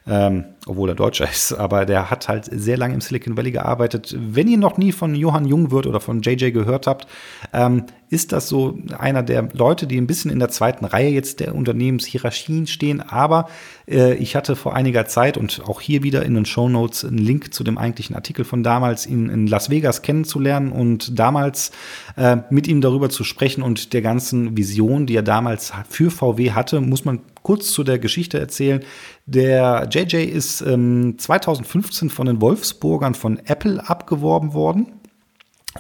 ähm, 0.07 0.45
obwohl 0.67 0.89
er 0.89 0.95
Deutscher 0.97 1.31
ist, 1.31 1.53
aber 1.53 1.87
der 1.87 2.11
hat 2.11 2.29
halt 2.29 2.49
sehr 2.51 2.77
lange 2.77 2.95
im 2.95 3.01
Silicon 3.01 3.37
Valley 3.37 3.53
gearbeitet. 3.53 4.17
Wenn 4.19 4.49
ihr 4.49 4.59
noch 4.59 4.79
nie 4.79 4.91
von 4.91 5.15
Johann 5.15 5.47
Jungwirth 5.47 5.87
oder 5.87 6.01
von 6.01 6.23
JJ 6.23 6.51
gehört 6.51 6.89
habt, 6.89 7.07
ähm, 7.53 7.85
ist 8.09 8.33
das 8.33 8.49
so 8.49 8.79
einer 8.99 9.23
der 9.23 9.49
Leute, 9.53 9.87
die 9.87 9.97
ein 9.97 10.07
bisschen 10.07 10.31
in 10.31 10.39
der 10.39 10.49
zweiten 10.49 10.85
Reihe 10.85 11.11
jetzt 11.11 11.41
der 11.41 11.55
Unternehmenshierarchien 11.55 12.67
stehen. 12.67 13.01
Aber 13.01 13.49
äh, 13.89 14.15
ich 14.15 14.37
hatte 14.37 14.57
vor 14.57 14.75
einiger 14.75 15.07
Zeit 15.07 15.37
und 15.37 15.63
auch 15.67 15.81
hier 15.81 16.03
wieder 16.03 16.25
in 16.25 16.35
den 16.35 16.47
Show 16.47 16.69
Notes 16.69 17.05
einen 17.05 17.19
Link 17.19 17.55
zu 17.55 17.65
dem 17.65 17.79
eigentlichen 17.79 18.15
Artikel 18.17 18.45
von 18.45 18.63
damals, 18.63 19.07
ihn 19.07 19.29
in 19.29 19.47
Las 19.47 19.71
Vegas 19.71 20.03
kennenzulernen 20.03 20.73
und 20.73 21.19
damals 21.19 21.71
äh, 22.17 22.39
mit 22.51 22.67
ihm 22.67 22.81
darüber 22.81 23.09
zu 23.09 23.23
sprechen 23.25 23.63
und 23.63 23.93
der 23.93 24.03
ganzen 24.03 24.57
Vision, 24.57 25.07
die 25.07 25.17
er 25.17 25.23
damals 25.23 25.73
für 25.89 26.11
VW 26.11 26.53
hatte, 26.53 26.81
muss 26.81 27.05
man 27.05 27.21
kurz 27.47 27.71
zu 27.71 27.85
der 27.85 28.01
Geschichte 28.01 28.41
erzählen. 28.41 28.83
Der 29.25 29.87
JJ 29.89 30.17
ist 30.25 30.63
ähm, 30.63 31.15
2015 31.17 32.11
von 32.11 32.27
den 32.27 32.41
Wolfsburgern 32.41 33.15
von 33.15 33.39
Apple 33.47 33.89
abgeworben 33.89 34.53
worden. 34.53 34.89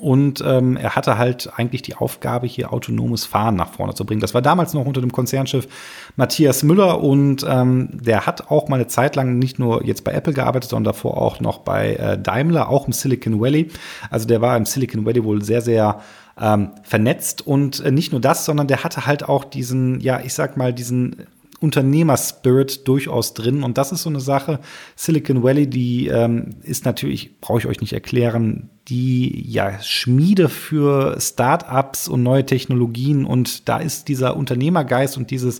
Und 0.00 0.44
ähm, 0.46 0.76
er 0.76 0.94
hatte 0.94 1.18
halt 1.18 1.50
eigentlich 1.56 1.82
die 1.82 1.96
Aufgabe, 1.96 2.46
hier 2.46 2.72
autonomes 2.72 3.24
Fahren 3.24 3.56
nach 3.56 3.72
vorne 3.72 3.94
zu 3.94 4.04
bringen. 4.04 4.20
Das 4.20 4.32
war 4.32 4.42
damals 4.42 4.74
noch 4.74 4.86
unter 4.86 5.00
dem 5.00 5.10
Konzernchef 5.10 5.66
Matthias 6.14 6.62
Müller 6.62 7.02
und 7.02 7.44
ähm, 7.48 7.88
der 7.90 8.26
hat 8.26 8.48
auch 8.48 8.68
mal 8.68 8.76
eine 8.76 8.86
Zeit 8.86 9.16
lang 9.16 9.36
nicht 9.40 9.58
nur 9.58 9.84
jetzt 9.84 10.04
bei 10.04 10.12
Apple 10.12 10.34
gearbeitet, 10.34 10.70
sondern 10.70 10.92
davor 10.92 11.20
auch 11.20 11.40
noch 11.40 11.58
bei 11.58 11.94
äh, 11.94 12.16
Daimler, 12.16 12.68
auch 12.68 12.86
im 12.86 12.92
Silicon 12.92 13.40
Valley. 13.40 13.70
Also 14.08 14.28
der 14.28 14.40
war 14.40 14.56
im 14.56 14.66
Silicon 14.66 15.04
Valley 15.04 15.24
wohl 15.24 15.42
sehr, 15.42 15.62
sehr 15.62 16.00
ähm, 16.40 16.70
vernetzt 16.82 17.44
und 17.44 17.80
äh, 17.80 17.90
nicht 17.90 18.12
nur 18.12 18.20
das, 18.20 18.44
sondern 18.44 18.68
der 18.68 18.84
hatte 18.84 19.06
halt 19.06 19.28
auch 19.28 19.44
diesen, 19.44 20.00
ja, 20.00 20.20
ich 20.20 20.34
sag 20.34 20.56
mal, 20.56 20.72
diesen 20.72 21.26
Unternehmerspirit 21.60 22.86
durchaus 22.86 23.34
drin. 23.34 23.62
Und 23.62 23.78
das 23.78 23.92
ist 23.92 24.02
so 24.02 24.10
eine 24.10 24.20
Sache. 24.20 24.60
Silicon 24.94 25.42
Valley, 25.42 25.68
die 25.68 26.08
ähm, 26.08 26.56
ist 26.62 26.84
natürlich, 26.84 27.40
brauche 27.40 27.58
ich 27.58 27.66
euch 27.66 27.80
nicht 27.80 27.92
erklären, 27.92 28.70
die 28.88 29.50
ja 29.50 29.82
Schmiede 29.82 30.48
für 30.48 31.20
Startups 31.20 32.06
und 32.06 32.22
neue 32.22 32.46
Technologien 32.46 33.24
und 33.24 33.68
da 33.68 33.78
ist 33.78 34.06
dieser 34.06 34.36
Unternehmergeist 34.36 35.16
und 35.16 35.30
dieses 35.32 35.58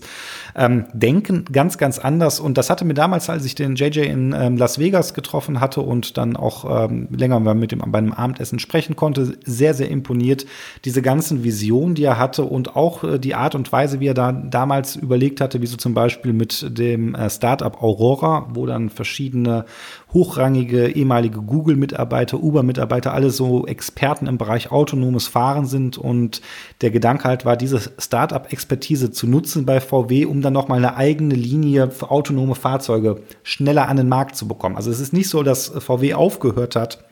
ähm, 0.55 0.85
Denken 0.93 1.43
ganz, 1.51 1.77
ganz 1.77 1.99
anders. 1.99 2.39
Und 2.39 2.57
das 2.57 2.69
hatte 2.69 2.85
mir 2.85 2.93
damals, 2.93 3.29
als 3.29 3.43
ich 3.43 3.55
den 3.55 3.75
JJ 3.75 3.99
in 3.99 4.33
ähm, 4.37 4.55
Las 4.55 4.79
Vegas 4.79 5.13
getroffen 5.13 5.59
hatte 5.59 5.81
und 5.81 6.17
dann 6.17 6.37
auch 6.37 6.85
ähm, 6.89 7.09
länger 7.11 7.39
mit 7.53 7.73
ihm 7.73 7.83
bei 7.87 7.97
einem 7.97 8.13
Abendessen 8.13 8.59
sprechen 8.59 8.95
konnte, 8.95 9.37
sehr, 9.43 9.73
sehr 9.73 9.89
imponiert. 9.89 10.45
Diese 10.85 11.01
ganzen 11.01 11.43
Visionen, 11.43 11.95
die 11.95 12.05
er 12.05 12.17
hatte 12.17 12.43
und 12.43 12.77
auch 12.77 13.03
äh, 13.03 13.19
die 13.19 13.35
Art 13.35 13.55
und 13.55 13.71
Weise, 13.73 13.99
wie 13.99 14.07
er 14.07 14.13
da 14.13 14.31
damals 14.31 14.95
überlegt 14.95 15.41
hatte, 15.41 15.61
wie 15.61 15.67
so 15.67 15.75
zum 15.75 15.93
Beispiel 15.93 16.31
mit 16.31 16.77
dem 16.77 17.13
äh, 17.13 17.29
Startup 17.29 17.83
Aurora, 17.83 18.47
wo 18.53 18.65
dann 18.65 18.89
verschiedene 18.89 19.65
hochrangige 20.13 20.87
ehemalige 20.87 21.41
Google-Mitarbeiter, 21.41 22.41
Uber-Mitarbeiter, 22.41 23.13
alle 23.17 23.31
so 23.31 23.65
Experten 23.65 24.27
im 24.27 24.37
Bereich 24.37 24.71
autonomes 24.71 25.27
Fahren 25.27 25.65
sind. 25.65 25.97
Und 25.97 26.41
der 26.81 26.91
Gedanke 26.91 27.23
halt 27.23 27.45
war, 27.45 27.57
diese 27.57 27.81
Startup-Expertise 27.97 29.09
zu 29.09 29.25
nutzen 29.25 29.65
bei 29.65 29.81
VW, 29.81 30.25
um 30.25 30.43
dann 30.43 30.53
nochmal 30.53 30.77
eine 30.77 30.95
eigene 30.97 31.33
Linie 31.33 31.89
für 31.89 32.11
autonome 32.11 32.53
Fahrzeuge 32.53 33.21
schneller 33.41 33.87
an 33.87 33.97
den 33.97 34.07
Markt 34.07 34.35
zu 34.35 34.47
bekommen. 34.47 34.75
Also 34.75 34.91
es 34.91 34.99
ist 34.99 35.13
nicht 35.13 35.29
so, 35.29 35.41
dass 35.41 35.69
VW 35.69 36.13
aufgehört 36.13 36.75
hat, 36.75 37.06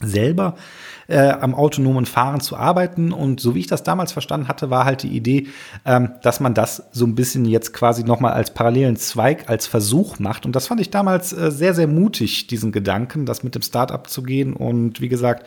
selber 0.00 0.54
äh, 1.08 1.30
am 1.30 1.54
autonomen 1.54 2.06
Fahren 2.06 2.40
zu 2.40 2.56
arbeiten. 2.56 3.12
Und 3.12 3.40
so 3.40 3.54
wie 3.54 3.60
ich 3.60 3.66
das 3.66 3.82
damals 3.82 4.12
verstanden 4.12 4.48
hatte, 4.48 4.70
war 4.70 4.84
halt 4.84 5.02
die 5.02 5.08
Idee, 5.08 5.48
ähm, 5.84 6.12
dass 6.22 6.40
man 6.40 6.54
das 6.54 6.84
so 6.92 7.04
ein 7.04 7.14
bisschen 7.14 7.44
jetzt 7.44 7.72
quasi 7.72 8.04
nochmal 8.04 8.32
als 8.32 8.54
parallelen 8.54 8.96
Zweig, 8.96 9.48
als 9.48 9.66
Versuch 9.66 10.18
macht. 10.18 10.46
Und 10.46 10.54
das 10.54 10.68
fand 10.68 10.80
ich 10.80 10.90
damals 10.90 11.32
äh, 11.32 11.50
sehr, 11.50 11.74
sehr 11.74 11.88
mutig, 11.88 12.46
diesen 12.46 12.72
Gedanken, 12.72 13.26
das 13.26 13.42
mit 13.42 13.54
dem 13.54 13.62
Startup 13.62 14.06
zu 14.06 14.22
gehen. 14.22 14.52
Und 14.54 15.00
wie 15.00 15.08
gesagt, 15.08 15.46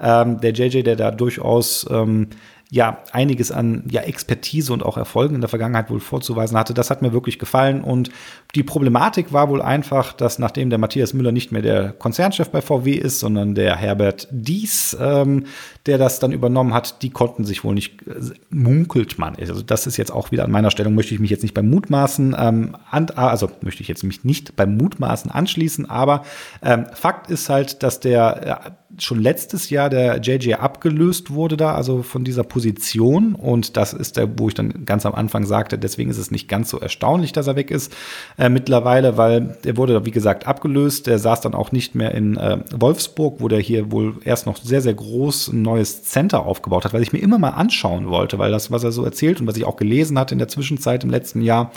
ähm, 0.00 0.40
der 0.40 0.52
JJ, 0.52 0.82
der 0.82 0.96
da 0.96 1.10
durchaus 1.10 1.86
ähm, 1.90 2.28
ja 2.70 2.98
einiges 3.12 3.52
an 3.52 3.84
ja, 3.90 4.02
Expertise 4.02 4.72
und 4.72 4.82
auch 4.82 4.96
Erfolgen 4.96 5.36
in 5.36 5.40
der 5.40 5.48
Vergangenheit 5.48 5.90
wohl 5.90 6.00
vorzuweisen 6.00 6.58
hatte. 6.58 6.74
Das 6.74 6.90
hat 6.90 7.02
mir 7.02 7.12
wirklich 7.12 7.38
gefallen. 7.38 7.82
Und 7.82 8.10
die 8.54 8.62
Problematik 8.62 9.32
war 9.32 9.48
wohl 9.48 9.62
einfach, 9.62 10.12
dass 10.12 10.38
nachdem 10.38 10.70
der 10.70 10.78
Matthias 10.78 11.14
Müller 11.14 11.32
nicht 11.32 11.52
mehr 11.52 11.62
der 11.62 11.92
Konzernchef 11.92 12.50
bei 12.50 12.62
VW 12.62 12.92
ist, 12.92 13.20
sondern 13.20 13.54
der 13.54 13.76
Herbert 13.76 14.28
Dies, 14.30 14.96
ähm, 15.00 15.44
der 15.86 15.98
das 15.98 16.18
dann 16.18 16.32
übernommen 16.32 16.74
hat, 16.74 17.02
die 17.02 17.10
konnten 17.10 17.44
sich 17.44 17.64
wohl 17.64 17.74
nicht, 17.74 18.02
äh, 18.06 18.14
munkelt 18.50 19.18
man. 19.18 19.36
Also 19.36 19.62
das 19.62 19.86
ist 19.86 19.96
jetzt 19.96 20.10
auch 20.10 20.32
wieder 20.32 20.44
an 20.44 20.50
meiner 20.50 20.70
Stellung, 20.70 20.94
möchte 20.94 21.14
ich 21.14 21.20
mich 21.20 21.30
jetzt 21.30 21.42
nicht 21.42 21.54
beim 21.54 21.68
Mutmaßen, 21.68 22.34
ähm, 22.38 22.76
an, 22.90 23.10
also 23.10 23.50
möchte 23.60 23.82
ich 23.82 23.88
jetzt 23.88 24.04
mich 24.04 24.24
nicht 24.24 24.56
beim 24.56 24.76
Mutmaßen 24.76 25.30
anschließen, 25.30 25.88
aber 25.88 26.24
ähm, 26.62 26.86
Fakt 26.94 27.30
ist 27.30 27.48
halt, 27.48 27.82
dass 27.82 28.00
der 28.00 28.64
äh, 28.66 28.70
schon 28.98 29.20
letztes 29.20 29.70
Jahr 29.70 29.90
der 29.90 30.20
JJ 30.20 30.54
abgelöst 30.54 31.30
wurde 31.30 31.56
da, 31.56 31.74
also 31.74 32.02
von 32.02 32.24
dieser 32.24 32.44
Position 32.54 33.34
und 33.34 33.76
das 33.76 33.92
ist 33.92 34.16
der, 34.16 34.38
wo 34.38 34.46
ich 34.46 34.54
dann 34.54 34.84
ganz 34.86 35.04
am 35.06 35.14
Anfang 35.16 35.44
sagte, 35.44 35.76
deswegen 35.76 36.08
ist 36.08 36.18
es 36.18 36.30
nicht 36.30 36.48
ganz 36.48 36.70
so 36.70 36.78
erstaunlich, 36.78 37.32
dass 37.32 37.48
er 37.48 37.56
weg 37.56 37.72
ist 37.72 37.92
äh, 38.38 38.48
mittlerweile, 38.48 39.16
weil 39.16 39.58
er 39.64 39.76
wurde, 39.76 40.06
wie 40.06 40.12
gesagt, 40.12 40.46
abgelöst. 40.46 41.08
Der 41.08 41.18
saß 41.18 41.40
dann 41.40 41.52
auch 41.52 41.72
nicht 41.72 41.96
mehr 41.96 42.14
in 42.14 42.36
äh, 42.36 42.58
Wolfsburg, 42.70 43.40
wo 43.40 43.48
der 43.48 43.58
hier 43.58 43.90
wohl 43.90 44.18
erst 44.24 44.46
noch 44.46 44.56
sehr, 44.56 44.80
sehr 44.80 44.94
groß 44.94 45.48
ein 45.48 45.62
neues 45.62 46.04
Center 46.04 46.46
aufgebaut 46.46 46.84
hat, 46.84 46.92
weil 46.92 47.02
ich 47.02 47.12
mir 47.12 47.18
immer 47.18 47.40
mal 47.40 47.50
anschauen 47.50 48.08
wollte, 48.08 48.38
weil 48.38 48.52
das, 48.52 48.70
was 48.70 48.84
er 48.84 48.92
so 48.92 49.04
erzählt 49.04 49.40
und 49.40 49.48
was 49.48 49.56
ich 49.56 49.64
auch 49.64 49.76
gelesen 49.76 50.16
hatte 50.16 50.36
in 50.36 50.38
der 50.38 50.46
Zwischenzeit 50.46 51.02
im 51.02 51.10
letzten 51.10 51.42
Jahr, 51.42 51.72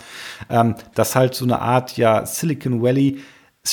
ähm, 0.47 0.75
dass 0.93 1.15
halt 1.15 1.33
so 1.33 1.43
eine 1.43 1.59
Art 1.59 1.97
ja 1.97 2.23
Silicon 2.27 2.83
Valley 2.83 3.17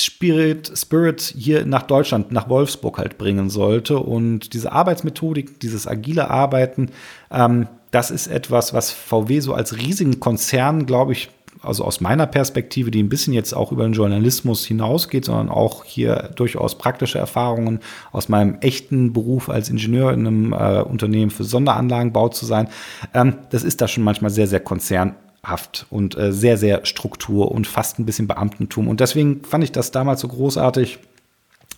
Spirit, 0.02 0.72
Spirit 0.76 1.20
hier 1.20 1.66
nach 1.66 1.82
Deutschland, 1.82 2.32
nach 2.32 2.48
Wolfsburg 2.48 2.98
halt 2.98 3.18
bringen 3.18 3.50
sollte. 3.50 3.98
Und 3.98 4.54
diese 4.54 4.72
Arbeitsmethodik, 4.72 5.60
dieses 5.60 5.86
agile 5.86 6.30
Arbeiten, 6.30 6.90
ähm, 7.30 7.68
das 7.90 8.10
ist 8.10 8.26
etwas, 8.26 8.74
was 8.74 8.90
VW 8.90 9.40
so 9.40 9.54
als 9.54 9.76
riesigen 9.76 10.18
Konzern, 10.18 10.86
glaube 10.86 11.12
ich, 11.12 11.30
also 11.62 11.84
aus 11.84 12.00
meiner 12.00 12.26
Perspektive, 12.26 12.90
die 12.90 13.02
ein 13.02 13.08
bisschen 13.08 13.32
jetzt 13.32 13.54
auch 13.54 13.72
über 13.72 13.84
den 13.84 13.92
Journalismus 13.92 14.64
hinausgeht, 14.66 15.24
sondern 15.24 15.48
auch 15.48 15.84
hier 15.84 16.30
durchaus 16.34 16.76
praktische 16.76 17.18
Erfahrungen 17.18 17.80
aus 18.12 18.28
meinem 18.28 18.56
echten 18.60 19.12
Beruf 19.12 19.48
als 19.48 19.70
Ingenieur 19.70 20.12
in 20.12 20.26
einem 20.26 20.52
äh, 20.52 20.82
Unternehmen 20.82 21.30
für 21.30 21.44
Sonderanlagenbau 21.44 22.28
zu 22.28 22.46
sein. 22.46 22.68
Ähm, 23.14 23.34
das 23.50 23.62
ist 23.62 23.80
da 23.80 23.88
schon 23.88 24.04
manchmal 24.04 24.30
sehr, 24.30 24.46
sehr 24.46 24.60
konzern 24.60 25.14
haft 25.44 25.86
und 25.90 26.16
äh, 26.16 26.32
sehr, 26.32 26.56
sehr 26.56 26.84
Struktur 26.84 27.52
und 27.52 27.66
fast 27.66 27.98
ein 27.98 28.06
bisschen 28.06 28.26
Beamtentum. 28.26 28.88
Und 28.88 29.00
deswegen 29.00 29.42
fand 29.44 29.64
ich 29.64 29.72
das 29.72 29.90
damals 29.90 30.20
so 30.20 30.28
großartig, 30.28 30.98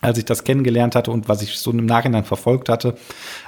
als 0.01 0.17
ich 0.17 0.25
das 0.25 0.43
kennengelernt 0.43 0.95
hatte 0.95 1.11
und 1.11 1.27
was 1.27 1.41
ich 1.41 1.57
so 1.57 1.71
im 1.71 1.85
Nachhinein 1.85 2.23
verfolgt 2.23 2.69
hatte, 2.69 2.95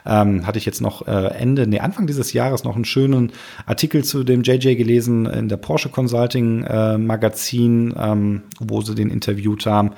ähm, 0.06 0.48
hatte 0.48 0.58
ich 0.58 0.66
jetzt 0.66 0.82
noch 0.82 1.08
äh, 1.08 1.28
Ende, 1.38 1.68
nee, 1.68 1.80
Anfang 1.80 2.08
dieses 2.08 2.34
Jahres 2.34 2.64
noch 2.64 2.76
einen 2.76 2.86
schönen 2.86 3.32
Artikel 3.66 4.04
zu 4.04 4.24
dem 4.24 4.42
JJ 4.42 4.76
gelesen 4.76 5.26
in 5.28 5.48
der 5.48 5.58
Porsche 5.58 5.90
Consulting 5.90 6.64
äh, 6.64 6.98
Magazin, 6.98 7.94
ähm, 7.98 8.44
wo 8.60 8.82
sie 8.82 8.96
den 8.96 9.12
interviewt 9.12 9.68
haben. 9.68 9.92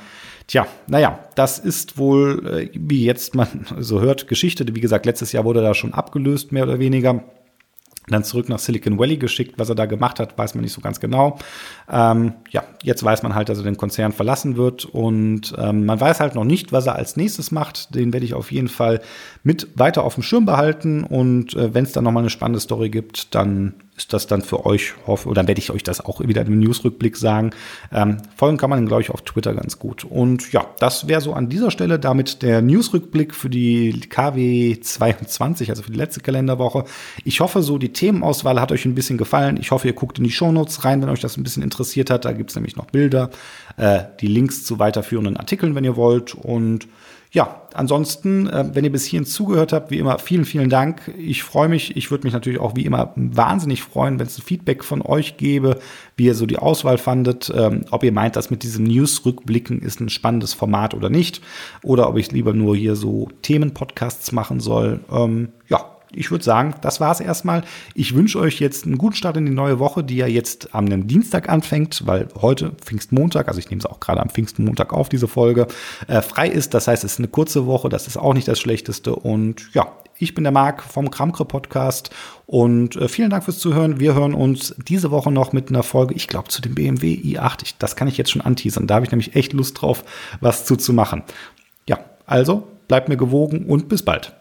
Tja, 0.47 0.67
naja, 0.87 1.19
das 1.35 1.59
ist 1.59 1.97
wohl, 1.97 2.45
äh, 2.45 2.69
wie 2.73 3.05
jetzt 3.05 3.35
man 3.35 3.65
so 3.79 4.01
hört, 4.01 4.27
Geschichte. 4.27 4.65
Wie 4.75 4.81
gesagt, 4.81 5.05
letztes 5.05 5.31
Jahr 5.31 5.45
wurde 5.45 5.61
da 5.61 5.73
schon 5.73 5.93
abgelöst, 5.93 6.51
mehr 6.51 6.63
oder 6.63 6.79
weniger 6.79 7.23
dann 8.11 8.23
zurück 8.23 8.49
nach 8.49 8.59
Silicon 8.59 8.99
Valley 8.99 9.17
geschickt. 9.17 9.55
Was 9.57 9.69
er 9.69 9.75
da 9.75 9.85
gemacht 9.85 10.19
hat, 10.19 10.37
weiß 10.37 10.55
man 10.55 10.63
nicht 10.63 10.73
so 10.73 10.81
ganz 10.81 10.99
genau. 10.99 11.37
Ähm, 11.89 12.33
ja, 12.49 12.63
jetzt 12.83 13.03
weiß 13.03 13.23
man 13.23 13.35
halt, 13.35 13.49
dass 13.49 13.57
er 13.57 13.63
den 13.63 13.77
Konzern 13.77 14.11
verlassen 14.11 14.57
wird 14.57 14.85
und 14.85 15.53
ähm, 15.57 15.85
man 15.85 15.99
weiß 15.99 16.19
halt 16.19 16.35
noch 16.35 16.43
nicht, 16.43 16.71
was 16.71 16.87
er 16.87 16.95
als 16.95 17.17
nächstes 17.17 17.51
macht. 17.51 17.95
Den 17.95 18.13
werde 18.13 18.25
ich 18.25 18.33
auf 18.33 18.51
jeden 18.51 18.69
Fall 18.69 19.01
mit 19.43 19.67
weiter 19.75 20.03
auf 20.03 20.15
dem 20.15 20.23
Schirm 20.23 20.45
behalten 20.45 21.03
und 21.03 21.55
äh, 21.55 21.73
wenn 21.73 21.83
es 21.83 21.91
dann 21.91 22.03
nochmal 22.03 22.23
eine 22.23 22.29
spannende 22.29 22.59
Story 22.59 22.89
gibt, 22.89 23.33
dann 23.33 23.73
ist 24.01 24.13
das 24.13 24.27
dann 24.27 24.41
für 24.41 24.65
euch, 24.65 24.93
hoffe, 25.05 25.29
oder 25.29 25.47
werde 25.47 25.59
ich 25.59 25.71
euch 25.71 25.83
das 25.83 26.03
auch 26.03 26.19
wieder 26.21 26.41
im 26.41 26.59
Newsrückblick 26.59 27.15
sagen. 27.15 27.51
Ähm, 27.91 28.17
folgen 28.35 28.57
kann 28.57 28.69
man, 28.69 28.87
glaube 28.87 29.03
ich, 29.03 29.11
auf 29.11 29.21
Twitter 29.21 29.53
ganz 29.53 29.77
gut. 29.77 30.03
Und 30.03 30.51
ja, 30.51 30.65
das 30.79 31.07
wäre 31.07 31.21
so 31.21 31.33
an 31.33 31.49
dieser 31.49 31.71
Stelle 31.71 31.99
damit 31.99 32.41
der 32.41 32.61
Newsrückblick 32.61 33.35
für 33.35 33.49
die 33.49 33.99
KW 34.09 34.79
22, 34.79 35.69
also 35.69 35.83
für 35.83 35.91
die 35.91 35.97
letzte 35.97 36.21
Kalenderwoche. 36.21 36.85
Ich 37.23 37.39
hoffe, 37.41 37.61
so 37.61 37.77
die 37.77 37.93
Themenauswahl 37.93 38.59
hat 38.59 38.71
euch 38.71 38.85
ein 38.85 38.95
bisschen 38.95 39.17
gefallen. 39.17 39.57
Ich 39.59 39.71
hoffe, 39.71 39.87
ihr 39.87 39.93
guckt 39.93 40.17
in 40.17 40.23
die 40.23 40.31
Shownotes 40.31 40.83
rein, 40.83 41.01
wenn 41.01 41.09
euch 41.09 41.21
das 41.21 41.37
ein 41.37 41.43
bisschen 41.43 41.63
interessiert 41.63 42.09
hat. 42.09 42.25
Da 42.25 42.31
gibt 42.31 42.49
es 42.49 42.55
nämlich 42.55 42.75
noch 42.75 42.85
Bilder, 42.85 43.29
äh, 43.77 44.01
die 44.19 44.27
Links 44.27 44.65
zu 44.65 44.79
weiterführenden 44.79 45.37
Artikeln, 45.37 45.75
wenn 45.75 45.83
ihr 45.83 45.95
wollt. 45.95 46.33
Und 46.33 46.87
ja, 47.33 47.61
ansonsten, 47.73 48.47
äh, 48.47 48.69
wenn 48.73 48.83
ihr 48.83 48.91
bis 48.91 49.05
hierhin 49.05 49.25
zugehört 49.25 49.71
habt, 49.71 49.89
wie 49.89 49.99
immer, 49.99 50.19
vielen, 50.19 50.43
vielen 50.43 50.69
Dank. 50.69 51.13
Ich 51.17 51.43
freue 51.43 51.69
mich. 51.69 51.95
Ich 51.95 52.11
würde 52.11 52.25
mich 52.25 52.33
natürlich 52.33 52.59
auch 52.59 52.75
wie 52.75 52.85
immer 52.85 53.13
wahnsinnig 53.15 53.83
freuen, 53.83 54.19
wenn 54.19 54.27
es 54.27 54.37
ein 54.37 54.41
Feedback 54.41 54.83
von 54.83 55.01
euch 55.01 55.37
gäbe, 55.37 55.79
wie 56.17 56.25
ihr 56.25 56.35
so 56.35 56.45
die 56.45 56.57
Auswahl 56.57 56.97
fandet, 56.97 57.49
ähm, 57.55 57.85
ob 57.89 58.03
ihr 58.03 58.11
meint, 58.11 58.35
dass 58.35 58.49
mit 58.49 58.63
diesem 58.63 58.83
News-Rückblicken 58.83 59.81
ist 59.81 60.01
ein 60.01 60.09
spannendes 60.09 60.53
Format 60.53 60.93
oder 60.93 61.09
nicht, 61.09 61.41
oder 61.83 62.09
ob 62.09 62.17
ich 62.17 62.33
lieber 62.33 62.53
nur 62.53 62.75
hier 62.75 62.97
so 62.97 63.29
Themen-Podcasts 63.43 64.33
machen 64.33 64.59
soll. 64.59 64.99
Ähm, 65.09 65.53
ja, 65.69 65.85
ich 66.13 66.31
würde 66.31 66.43
sagen, 66.43 66.75
das 66.81 66.99
war 66.99 67.11
es 67.11 67.19
erstmal. 67.19 67.63
Ich 67.95 68.15
wünsche 68.15 68.39
euch 68.39 68.59
jetzt 68.59 68.85
einen 68.85 68.97
guten 68.97 69.15
Start 69.15 69.37
in 69.37 69.45
die 69.45 69.51
neue 69.51 69.79
Woche, 69.79 70.03
die 70.03 70.17
ja 70.17 70.27
jetzt 70.27 70.73
am 70.73 71.07
Dienstag 71.07 71.49
anfängt, 71.49 72.05
weil 72.05 72.27
heute 72.39 72.71
Pfingstmontag, 72.71 73.47
also 73.47 73.59
ich 73.59 73.69
nehme 73.69 73.79
es 73.79 73.85
auch 73.85 73.99
gerade 73.99 74.21
am 74.21 74.29
Pfingstmontag 74.29 74.93
auf, 74.93 75.09
diese 75.09 75.27
Folge, 75.27 75.67
äh, 76.07 76.21
frei 76.21 76.47
ist. 76.47 76.73
Das 76.73 76.87
heißt, 76.87 77.03
es 77.03 77.13
ist 77.13 77.19
eine 77.19 77.27
kurze 77.27 77.65
Woche, 77.65 77.89
das 77.89 78.07
ist 78.07 78.17
auch 78.17 78.33
nicht 78.33 78.47
das 78.47 78.59
Schlechteste. 78.59 79.15
Und 79.15 79.73
ja, 79.73 79.91
ich 80.17 80.35
bin 80.35 80.43
der 80.43 80.51
Marc 80.51 80.83
vom 80.83 81.09
Kramkre 81.09 81.45
Podcast 81.45 82.11
und 82.45 82.95
äh, 82.95 83.07
vielen 83.07 83.29
Dank 83.29 83.43
fürs 83.43 83.59
Zuhören. 83.59 83.99
Wir 83.99 84.13
hören 84.13 84.33
uns 84.33 84.75
diese 84.87 85.09
Woche 85.11 85.31
noch 85.31 85.51
mit 85.53 85.69
einer 85.69 85.83
Folge, 85.83 86.13
ich 86.13 86.27
glaube, 86.27 86.49
zu 86.49 86.61
dem 86.61 86.75
BMW 86.75 87.13
i8. 87.13 87.63
Ich, 87.63 87.77
das 87.77 87.95
kann 87.95 88.07
ich 88.07 88.17
jetzt 88.17 88.31
schon 88.31 88.41
anteasern. 88.41 88.85
Da 88.85 88.95
habe 88.95 89.05
ich 89.05 89.11
nämlich 89.11 89.35
echt 89.35 89.53
Lust 89.53 89.81
drauf, 89.81 90.03
was 90.39 90.65
zu, 90.65 90.75
zu 90.75 90.93
machen. 90.93 91.23
Ja, 91.87 91.99
also 92.25 92.67
bleibt 92.87 93.09
mir 93.09 93.17
gewogen 93.17 93.65
und 93.65 93.89
bis 93.89 94.03
bald. 94.03 94.33